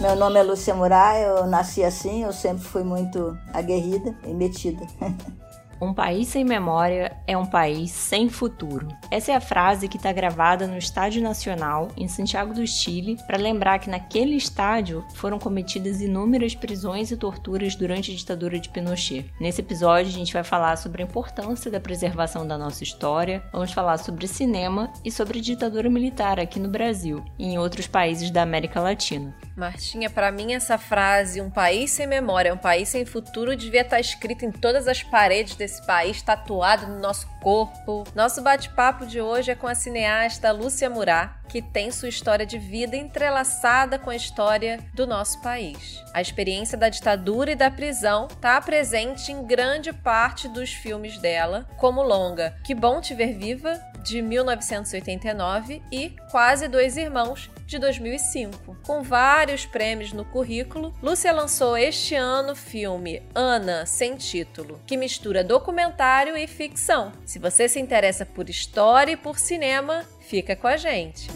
Meu 0.00 0.14
nome 0.14 0.38
é 0.38 0.44
Lúcia 0.44 0.74
Murai, 0.76 1.28
eu 1.28 1.44
nasci 1.46 1.82
assim, 1.82 2.22
eu 2.22 2.32
sempre 2.32 2.62
fui 2.62 2.84
muito 2.84 3.36
aguerrida 3.52 4.16
e 4.24 4.32
metida. 4.32 4.86
Um 5.80 5.94
país 5.94 6.26
sem 6.26 6.44
memória 6.44 7.16
é 7.24 7.36
um 7.36 7.46
país 7.46 7.92
sem 7.92 8.28
futuro. 8.28 8.88
Essa 9.12 9.30
é 9.30 9.34
a 9.36 9.40
frase 9.40 9.86
que 9.86 9.96
está 9.96 10.12
gravada 10.12 10.66
no 10.66 10.76
Estádio 10.76 11.22
Nacional, 11.22 11.88
em 11.96 12.08
Santiago 12.08 12.52
do 12.52 12.66
Chile, 12.66 13.16
para 13.28 13.38
lembrar 13.38 13.78
que 13.78 13.88
naquele 13.88 14.34
estádio 14.34 15.04
foram 15.14 15.38
cometidas 15.38 16.00
inúmeras 16.00 16.56
prisões 16.56 17.12
e 17.12 17.16
torturas 17.16 17.76
durante 17.76 18.10
a 18.10 18.14
ditadura 18.14 18.58
de 18.58 18.68
Pinochet. 18.68 19.30
Nesse 19.40 19.60
episódio, 19.60 20.10
a 20.10 20.14
gente 20.14 20.32
vai 20.32 20.42
falar 20.42 20.76
sobre 20.76 21.00
a 21.00 21.06
importância 21.06 21.70
da 21.70 21.78
preservação 21.78 22.44
da 22.44 22.58
nossa 22.58 22.82
história, 22.82 23.42
vamos 23.52 23.70
falar 23.70 23.98
sobre 23.98 24.26
cinema 24.26 24.92
e 25.04 25.12
sobre 25.12 25.40
ditadura 25.40 25.88
militar 25.88 26.40
aqui 26.40 26.58
no 26.58 26.68
Brasil 26.68 27.24
e 27.38 27.44
em 27.46 27.58
outros 27.58 27.86
países 27.86 28.32
da 28.32 28.42
América 28.42 28.80
Latina. 28.80 29.32
Martinha, 29.56 30.10
para 30.10 30.32
mim 30.32 30.54
essa 30.54 30.76
frase, 30.76 31.40
um 31.40 31.50
país 31.50 31.90
sem 31.90 32.06
memória, 32.06 32.52
um 32.54 32.58
país 32.58 32.88
sem 32.88 33.04
futuro, 33.04 33.56
devia 33.56 33.82
estar 33.82 33.96
tá 33.96 34.00
escrita 34.00 34.44
em 34.44 34.52
todas 34.52 34.86
as 34.88 35.02
paredes 35.02 35.56
desse 35.56 35.67
país, 35.86 36.22
tatuado 36.22 36.86
no 36.86 36.98
nosso 36.98 37.26
corpo. 37.40 38.04
Nosso 38.14 38.42
bate-papo 38.42 39.06
de 39.06 39.20
hoje 39.20 39.50
é 39.50 39.54
com 39.54 39.66
a 39.66 39.74
cineasta 39.74 40.50
Lúcia 40.52 40.88
Murá, 40.88 41.37
que 41.48 41.62
tem 41.62 41.90
sua 41.90 42.08
história 42.08 42.44
de 42.44 42.58
vida 42.58 42.96
entrelaçada 42.96 43.98
com 43.98 44.10
a 44.10 44.16
história 44.16 44.78
do 44.94 45.06
nosso 45.06 45.40
país. 45.40 46.02
A 46.12 46.20
experiência 46.20 46.76
da 46.76 46.88
ditadura 46.88 47.52
e 47.52 47.56
da 47.56 47.70
prisão 47.70 48.26
está 48.26 48.60
presente 48.60 49.32
em 49.32 49.44
grande 49.44 49.92
parte 49.92 50.48
dos 50.48 50.72
filmes 50.72 51.18
dela, 51.18 51.66
como 51.76 52.02
longa 52.02 52.56
Que 52.64 52.74
Bom 52.74 53.00
Te 53.00 53.14
Ver 53.14 53.36
Viva, 53.36 53.80
de 54.02 54.22
1989, 54.22 55.82
e 55.92 56.14
Quase 56.30 56.68
Dois 56.68 56.96
Irmãos, 56.96 57.50
de 57.66 57.78
2005. 57.78 58.78
Com 58.82 59.02
vários 59.02 59.66
prêmios 59.66 60.12
no 60.12 60.24
currículo, 60.24 60.94
Lúcia 61.02 61.32
lançou 61.32 61.76
este 61.76 62.14
ano 62.14 62.52
o 62.52 62.56
filme 62.56 63.22
Ana 63.34 63.84
Sem 63.84 64.16
Título, 64.16 64.80
que 64.86 64.96
mistura 64.96 65.44
documentário 65.44 66.36
e 66.36 66.46
ficção. 66.46 67.12
Se 67.26 67.38
você 67.38 67.68
se 67.68 67.78
interessa 67.78 68.24
por 68.24 68.48
história 68.48 69.12
e 69.12 69.16
por 69.16 69.38
cinema, 69.38 70.06
fica 70.28 70.54
com 70.54 70.68
a 70.68 70.76
gente. 70.76 71.26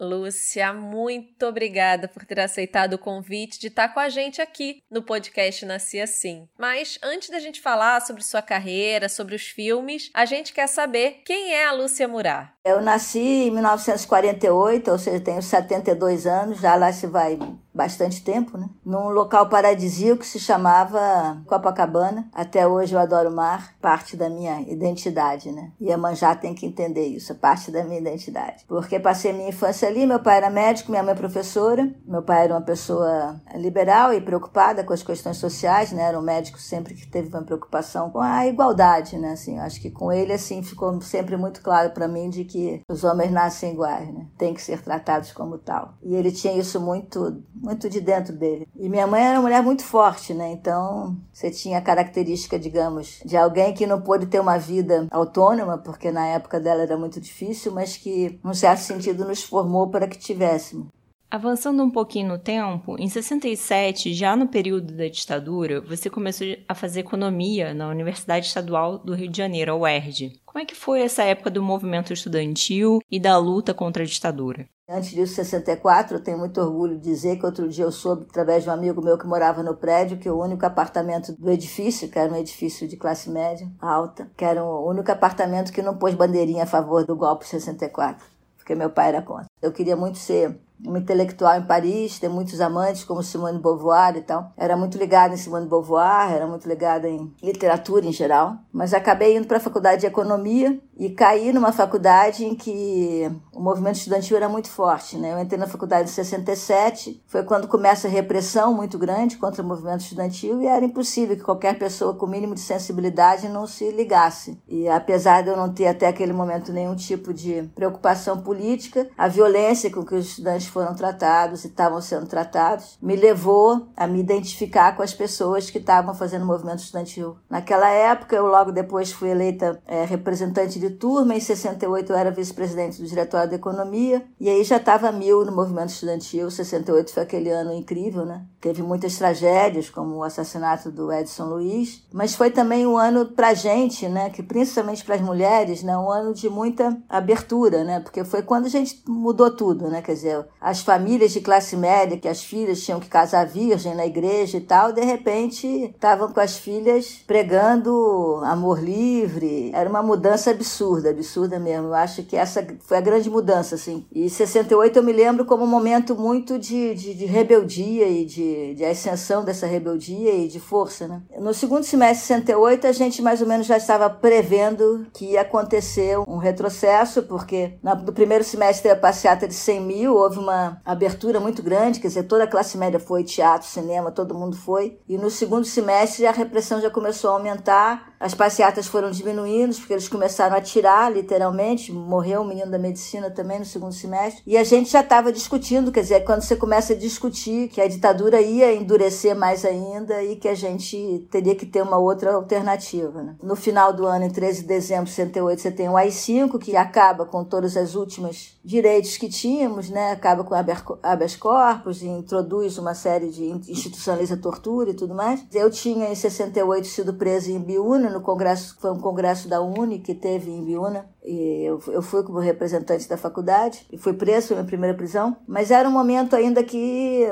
Lúcia, 0.00 0.72
muito 0.72 1.44
obrigada 1.46 2.06
por 2.06 2.24
ter 2.24 2.38
aceitado 2.40 2.94
o 2.94 2.98
convite 2.98 3.58
de 3.58 3.66
estar 3.66 3.88
com 3.88 3.98
a 3.98 4.08
gente 4.08 4.40
aqui 4.40 4.82
no 4.88 5.02
podcast 5.02 5.66
Nasci 5.66 6.00
Assim. 6.00 6.48
Mas 6.56 6.98
antes 7.02 7.30
da 7.30 7.40
gente 7.40 7.60
falar 7.60 8.00
sobre 8.00 8.22
sua 8.22 8.40
carreira, 8.40 9.08
sobre 9.08 9.34
os 9.34 9.48
filmes, 9.48 10.10
a 10.14 10.24
gente 10.24 10.52
quer 10.52 10.68
saber 10.68 11.22
quem 11.24 11.52
é 11.52 11.66
a 11.66 11.72
Lúcia 11.72 12.06
Murá. 12.06 12.52
Eu 12.64 12.80
nasci 12.80 13.18
em 13.18 13.50
1948, 13.50 14.90
ou 14.90 14.98
seja, 14.98 15.20
tenho 15.20 15.42
72 15.42 16.26
anos, 16.26 16.60
já 16.60 16.76
lá 16.76 16.92
se 16.92 17.06
vai 17.06 17.38
bastante 17.78 18.24
tempo, 18.24 18.58
né? 18.58 18.68
Num 18.84 19.08
local 19.10 19.48
paradisíaco 19.48 20.18
que 20.18 20.26
se 20.26 20.40
chamava 20.40 21.40
Copacabana. 21.46 22.28
Até 22.34 22.66
hoje 22.66 22.92
eu 22.92 22.98
adoro 22.98 23.30
o 23.30 23.34
mar, 23.34 23.74
parte 23.80 24.16
da 24.16 24.28
minha 24.28 24.60
identidade, 24.62 25.52
né? 25.52 25.70
E 25.80 25.92
a 25.92 25.96
Manjá 25.96 26.34
tem 26.34 26.54
que 26.54 26.66
entender 26.66 27.06
isso, 27.06 27.30
é 27.30 27.36
parte 27.36 27.70
da 27.70 27.84
minha 27.84 28.00
identidade. 28.00 28.64
Porque 28.66 28.98
passei 28.98 29.32
minha 29.32 29.50
infância 29.50 29.86
ali, 29.86 30.04
meu 30.06 30.18
pai 30.18 30.38
era 30.38 30.50
médico, 30.50 30.90
minha 30.90 31.04
mãe 31.04 31.14
professora. 31.14 31.88
Meu 32.04 32.20
pai 32.20 32.44
era 32.44 32.54
uma 32.54 32.62
pessoa 32.62 33.40
liberal 33.54 34.12
e 34.12 34.20
preocupada 34.20 34.82
com 34.82 34.92
as 34.92 35.04
questões 35.04 35.36
sociais, 35.36 35.92
né? 35.92 36.02
Era 36.02 36.18
um 36.18 36.22
médico 36.22 36.58
sempre 36.58 36.94
que 36.94 37.06
teve 37.06 37.28
uma 37.28 37.44
preocupação 37.44 38.10
com 38.10 38.20
a 38.20 38.44
igualdade, 38.44 39.16
né? 39.16 39.32
Assim, 39.32 39.56
acho 39.60 39.80
que 39.80 39.90
com 39.90 40.10
ele 40.10 40.32
assim 40.32 40.64
ficou 40.64 41.00
sempre 41.00 41.36
muito 41.36 41.62
claro 41.62 41.90
para 41.90 42.08
mim 42.08 42.28
de 42.28 42.44
que 42.44 42.82
os 42.90 43.04
homens 43.04 43.30
nascem 43.30 43.72
iguais, 43.72 44.12
né? 44.12 44.26
Tem 44.36 44.52
que 44.52 44.60
ser 44.60 44.82
tratados 44.82 45.30
como 45.32 45.58
tal. 45.58 45.94
E 46.02 46.16
ele 46.16 46.32
tinha 46.32 46.58
isso 46.58 46.80
muito 46.80 47.40
muito 47.68 47.90
de 47.90 48.00
dentro 48.00 48.34
dele. 48.34 48.66
E 48.74 48.88
minha 48.88 49.06
mãe 49.06 49.22
era 49.22 49.36
uma 49.38 49.42
mulher 49.42 49.62
muito 49.62 49.84
forte, 49.84 50.32
né? 50.32 50.50
Então, 50.52 51.14
você 51.30 51.50
tinha 51.50 51.76
a 51.76 51.82
característica, 51.82 52.58
digamos, 52.58 53.20
de 53.24 53.36
alguém 53.36 53.74
que 53.74 53.86
não 53.86 54.00
pôde 54.00 54.26
ter 54.26 54.40
uma 54.40 54.56
vida 54.56 55.06
autônoma, 55.10 55.76
porque 55.76 56.10
na 56.10 56.26
época 56.26 56.58
dela 56.58 56.82
era 56.82 56.96
muito 56.96 57.20
difícil, 57.20 57.70
mas 57.70 57.96
que, 57.96 58.40
num 58.42 58.54
certo 58.54 58.80
sentido, 58.80 59.26
nos 59.26 59.44
formou 59.44 59.90
para 59.90 60.08
que 60.08 60.16
tivéssemos. 60.16 60.86
Avançando 61.30 61.82
um 61.82 61.90
pouquinho 61.90 62.28
no 62.28 62.38
tempo, 62.38 62.96
em 62.98 63.06
67, 63.06 64.14
já 64.14 64.34
no 64.34 64.48
período 64.48 64.94
da 64.94 65.08
ditadura, 65.08 65.78
você 65.78 66.08
começou 66.08 66.46
a 66.66 66.74
fazer 66.74 67.00
economia 67.00 67.74
na 67.74 67.86
Universidade 67.88 68.46
Estadual 68.46 68.96
do 68.96 69.14
Rio 69.14 69.30
de 69.30 69.36
Janeiro, 69.36 69.72
a 69.72 69.76
UERJ. 69.76 70.40
Como 70.46 70.58
é 70.58 70.64
que 70.64 70.74
foi 70.74 71.02
essa 71.02 71.22
época 71.22 71.50
do 71.50 71.62
movimento 71.62 72.14
estudantil 72.14 73.00
e 73.10 73.20
da 73.20 73.36
luta 73.36 73.74
contra 73.74 74.02
a 74.02 74.06
ditadura? 74.06 74.66
Antes 74.88 75.10
disso, 75.10 75.34
64, 75.34 76.16
eu 76.16 76.22
tenho 76.22 76.38
muito 76.38 76.58
orgulho 76.62 76.96
de 76.96 77.02
dizer 77.04 77.38
que 77.38 77.44
outro 77.44 77.68
dia 77.68 77.84
eu 77.84 77.92
soube, 77.92 78.24
através 78.26 78.64
de 78.64 78.70
um 78.70 78.72
amigo 78.72 79.04
meu 79.04 79.18
que 79.18 79.26
morava 79.26 79.62
no 79.62 79.76
prédio, 79.76 80.16
que 80.16 80.30
o 80.30 80.42
único 80.42 80.64
apartamento 80.64 81.36
do 81.38 81.50
edifício, 81.50 82.08
que 82.08 82.18
era 82.18 82.32
um 82.32 82.36
edifício 82.36 82.88
de 82.88 82.96
classe 82.96 83.28
média 83.28 83.70
alta, 83.78 84.30
que 84.34 84.46
era 84.46 84.64
o 84.64 84.88
único 84.88 85.12
apartamento 85.12 85.74
que 85.74 85.82
não 85.82 85.98
pôs 85.98 86.14
bandeirinha 86.14 86.62
a 86.62 86.66
favor 86.66 87.04
do 87.04 87.14
golpe 87.14 87.44
de 87.44 87.50
64, 87.50 88.24
porque 88.56 88.74
meu 88.74 88.88
pai 88.88 89.08
era 89.08 89.20
contra. 89.20 89.44
Eu 89.60 89.72
queria 89.72 89.94
muito 89.94 90.16
ser 90.16 90.58
uma 90.84 90.98
intelectual 90.98 91.56
em 91.56 91.62
Paris, 91.62 92.18
tem 92.18 92.28
muitos 92.28 92.60
amantes, 92.60 93.04
como 93.04 93.22
Simone 93.22 93.58
Beauvoir 93.58 94.16
e 94.16 94.22
tal. 94.22 94.52
Era 94.56 94.76
muito 94.76 94.96
ligada 94.98 95.34
em 95.34 95.36
Simone 95.36 95.66
Beauvoir, 95.66 96.32
era 96.32 96.46
muito 96.46 96.68
ligada 96.68 97.08
em 97.08 97.32
literatura 97.42 98.06
em 98.06 98.12
geral. 98.12 98.56
Mas 98.72 98.94
acabei 98.94 99.36
indo 99.36 99.46
para 99.46 99.56
a 99.56 99.60
faculdade 99.60 100.02
de 100.02 100.06
economia 100.06 100.78
e 100.96 101.10
caí 101.10 101.52
numa 101.52 101.72
faculdade 101.72 102.44
em 102.44 102.54
que 102.54 103.30
o 103.52 103.60
movimento 103.60 103.96
estudantil 103.96 104.36
era 104.36 104.48
muito 104.48 104.68
forte. 104.68 105.16
Né? 105.16 105.32
Eu 105.32 105.38
entrei 105.38 105.58
na 105.58 105.66
faculdade 105.66 106.10
em 106.10 106.12
67, 106.12 107.22
foi 107.26 107.42
quando 107.42 107.68
começa 107.68 108.08
a 108.08 108.10
repressão 108.10 108.74
muito 108.74 108.98
grande 108.98 109.36
contra 109.36 109.62
o 109.62 109.66
movimento 109.66 110.00
estudantil 110.00 110.60
e 110.60 110.66
era 110.66 110.84
impossível 110.84 111.36
que 111.36 111.42
qualquer 111.42 111.78
pessoa 111.78 112.14
com 112.14 112.26
mínimo 112.26 112.54
de 112.54 112.60
sensibilidade 112.60 113.48
não 113.48 113.66
se 113.66 113.90
ligasse. 113.90 114.60
E 114.68 114.88
apesar 114.88 115.42
de 115.42 115.50
eu 115.50 115.56
não 115.56 115.72
ter 115.72 115.86
até 115.86 116.06
aquele 116.06 116.32
momento 116.32 116.72
nenhum 116.72 116.94
tipo 116.94 117.32
de 117.32 117.62
preocupação 117.74 118.40
política, 118.40 119.08
a 119.16 119.28
violência 119.28 119.90
com 119.90 120.04
que 120.04 120.14
os 120.14 120.26
estudantes 120.26 120.67
foram 120.68 120.94
tratados 120.94 121.64
e 121.64 121.68
estavam 121.68 122.00
sendo 122.00 122.26
tratados 122.26 122.98
me 123.00 123.16
levou 123.16 123.88
a 123.96 124.06
me 124.06 124.20
identificar 124.20 124.96
com 124.96 125.02
as 125.02 125.14
pessoas 125.14 125.70
que 125.70 125.78
estavam 125.78 126.14
fazendo 126.14 126.42
o 126.42 126.46
movimento 126.46 126.80
estudantil. 126.80 127.36
Naquela 127.48 127.88
época, 127.88 128.36
eu 128.36 128.46
logo 128.46 128.72
depois 128.72 129.12
fui 129.12 129.30
eleita 129.30 129.80
é, 129.86 130.04
representante 130.04 130.78
de 130.78 130.90
turma, 130.90 131.34
em 131.34 131.40
68 131.40 132.12
eu 132.12 132.18
era 132.18 132.30
vice-presidente 132.30 133.00
do 133.00 133.08
Diretório 133.08 133.50
da 133.50 133.56
Economia, 133.56 134.24
e 134.40 134.48
aí 134.48 134.62
já 134.64 134.76
estava 134.76 135.10
mil 135.12 135.44
no 135.44 135.52
movimento 135.52 135.90
estudantil, 135.90 136.50
68 136.50 137.12
foi 137.12 137.22
aquele 137.22 137.50
ano 137.50 137.72
incrível, 137.72 138.24
né? 138.24 138.44
Teve 138.60 138.82
muitas 138.82 139.16
tragédias, 139.16 139.88
como 139.88 140.16
o 140.16 140.24
assassinato 140.24 140.90
do 140.90 141.12
Edson 141.12 141.44
Luiz, 141.44 142.02
mas 142.12 142.34
foi 142.34 142.50
também 142.50 142.86
um 142.86 142.96
ano 142.96 143.26
para 143.26 143.54
gente, 143.54 144.08
né? 144.08 144.30
Que 144.30 144.42
principalmente 144.42 145.04
para 145.04 145.14
as 145.14 145.20
mulheres, 145.20 145.82
né? 145.82 145.96
Um 145.96 146.10
ano 146.10 146.34
de 146.34 146.48
muita 146.48 146.96
abertura, 147.08 147.84
né? 147.84 148.00
Porque 148.00 148.24
foi 148.24 148.42
quando 148.42 148.66
a 148.66 148.70
gente 148.70 149.02
mudou 149.06 149.50
tudo, 149.50 149.88
né? 149.88 150.02
Quer 150.02 150.14
dizer, 150.14 150.46
as 150.60 150.80
famílias 150.80 151.32
de 151.32 151.40
classe 151.40 151.76
média, 151.76 152.18
que 152.18 152.28
as 152.28 152.42
filhas 152.42 152.82
tinham 152.82 153.00
que 153.00 153.08
casar 153.08 153.46
virgem 153.46 153.94
na 153.94 154.06
igreja 154.06 154.58
e 154.58 154.60
tal, 154.60 154.92
de 154.92 155.02
repente 155.02 155.66
estavam 155.66 156.32
com 156.32 156.40
as 156.40 156.56
filhas 156.56 157.22
pregando 157.26 158.40
amor 158.44 158.82
livre, 158.82 159.70
era 159.74 159.88
uma 159.88 160.02
mudança 160.02 160.50
absurda 160.50 161.10
absurda, 161.10 161.58
mesmo. 161.58 161.88
Eu 161.88 161.94
acho 161.94 162.22
que 162.22 162.36
essa 162.36 162.66
foi 162.80 162.96
a 162.96 163.00
grande 163.00 163.28
mudança, 163.28 163.74
assim. 163.74 164.06
E 164.12 164.28
68 164.30 164.98
eu 164.98 165.02
me 165.02 165.12
lembro 165.12 165.44
como 165.44 165.64
um 165.64 165.68
momento 165.68 166.14
muito 166.14 166.58
de, 166.58 166.94
de, 166.94 167.14
de 167.14 167.24
rebeldia 167.26 168.08
e 168.08 168.24
de, 168.24 168.74
de 168.74 168.84
ascensão 168.84 169.44
dessa 169.44 169.66
rebeldia 169.66 170.32
e 170.34 170.48
de 170.48 170.60
força, 170.60 171.06
né? 171.06 171.22
No 171.38 171.52
segundo 171.52 171.84
semestre 171.84 172.20
de 172.20 172.26
68, 172.26 172.86
a 172.86 172.92
gente 172.92 173.22
mais 173.22 173.40
ou 173.40 173.46
menos 173.46 173.66
já 173.66 173.76
estava 173.76 174.08
prevendo 174.08 175.06
que 175.12 175.32
ia 175.32 175.42
acontecer 175.42 176.18
um 176.18 176.36
retrocesso, 176.36 177.22
porque 177.22 177.74
no 177.82 178.12
primeiro 178.12 178.44
semestre 178.44 178.84
teve 178.84 178.94
a 178.94 179.00
passeata 179.00 179.46
de 179.46 179.54
100 179.54 179.80
mil, 179.80 180.14
houve 180.14 180.38
uma 180.38 180.47
abertura 180.84 181.40
muito 181.40 181.62
grande, 181.62 182.00
quer 182.00 182.08
dizer, 182.08 182.24
toda 182.24 182.44
a 182.44 182.46
classe 182.46 182.76
média 182.76 182.98
foi, 182.98 183.24
teatro, 183.24 183.66
cinema, 183.66 184.10
todo 184.10 184.34
mundo 184.34 184.56
foi. 184.56 184.98
E 185.08 185.16
no 185.16 185.30
segundo 185.30 185.64
semestre 185.64 186.26
a 186.26 186.32
repressão 186.32 186.80
já 186.80 186.90
começou 186.90 187.30
a 187.30 187.34
aumentar, 187.34 188.07
as 188.20 188.34
passeatas 188.34 188.86
foram 188.86 189.10
diminuindo, 189.10 189.74
porque 189.76 189.92
eles 189.92 190.08
começaram 190.08 190.56
a 190.56 190.60
tirar, 190.60 191.12
literalmente. 191.12 191.92
Morreu 191.92 192.40
um 192.40 192.46
menino 192.46 192.70
da 192.70 192.78
medicina 192.78 193.30
também 193.30 193.58
no 193.58 193.64
segundo 193.64 193.92
semestre. 193.92 194.42
E 194.46 194.56
a 194.56 194.64
gente 194.64 194.90
já 194.90 195.00
estava 195.00 195.32
discutindo, 195.32 195.92
quer 195.92 196.00
dizer, 196.00 196.24
quando 196.24 196.42
você 196.42 196.56
começa 196.56 196.92
a 196.92 196.96
discutir 196.96 197.68
que 197.68 197.80
a 197.80 197.88
ditadura 197.88 198.40
ia 198.40 198.74
endurecer 198.74 199.36
mais 199.36 199.64
ainda 199.64 200.22
e 200.22 200.36
que 200.36 200.48
a 200.48 200.54
gente 200.54 201.26
teria 201.30 201.54
que 201.54 201.66
ter 201.66 201.82
uma 201.82 201.98
outra 201.98 202.34
alternativa. 202.34 203.22
Né? 203.22 203.36
No 203.42 203.54
final 203.54 203.92
do 203.92 204.06
ano, 204.06 204.24
em 204.24 204.30
13 204.30 204.62
de 204.62 204.66
dezembro 204.66 205.04
de 205.04 205.12
68, 205.12 205.60
você 205.60 205.70
tem 205.70 205.88
o 205.88 205.96
AI-5, 205.96 206.58
que 206.58 206.76
acaba 206.76 207.24
com 207.24 207.44
todas 207.44 207.76
as 207.76 207.94
últimas 207.94 208.58
direitos 208.64 209.16
que 209.16 209.28
tínhamos, 209.28 209.90
né? 209.90 210.12
acaba 210.12 210.44
com 210.44 210.54
habeas 210.54 211.36
corpus 211.36 212.02
introduz 212.02 212.78
uma 212.78 212.94
série 212.94 213.30
de 213.30 213.44
institucionaliza 213.70 214.36
tortura 214.36 214.90
e 214.90 214.94
tudo 214.94 215.14
mais. 215.14 215.44
Eu 215.52 215.70
tinha 215.70 216.10
em 216.10 216.14
68 216.14 216.86
sido 216.86 217.14
presa 217.14 217.50
em 217.50 217.58
Biúna, 217.58 218.07
no 218.10 218.20
congresso, 218.20 218.76
foi 218.80 218.90
um 218.90 219.00
congresso 219.00 219.48
da 219.48 219.60
UNE 219.60 219.98
que 219.98 220.14
teve 220.14 220.50
em 220.50 220.64
Biúna, 220.64 221.08
eu, 221.30 221.82
eu 221.88 222.02
fui 222.02 222.22
como 222.22 222.38
representante 222.38 223.08
da 223.08 223.16
faculdade 223.16 223.86
e 223.92 223.98
fui 223.98 224.12
preso, 224.12 224.48
foi 224.48 224.56
minha 224.56 224.66
primeira 224.66 224.96
prisão, 224.96 225.36
mas 225.46 225.70
era 225.70 225.88
um 225.88 225.92
momento 225.92 226.34
ainda 226.34 226.62
que 226.62 227.26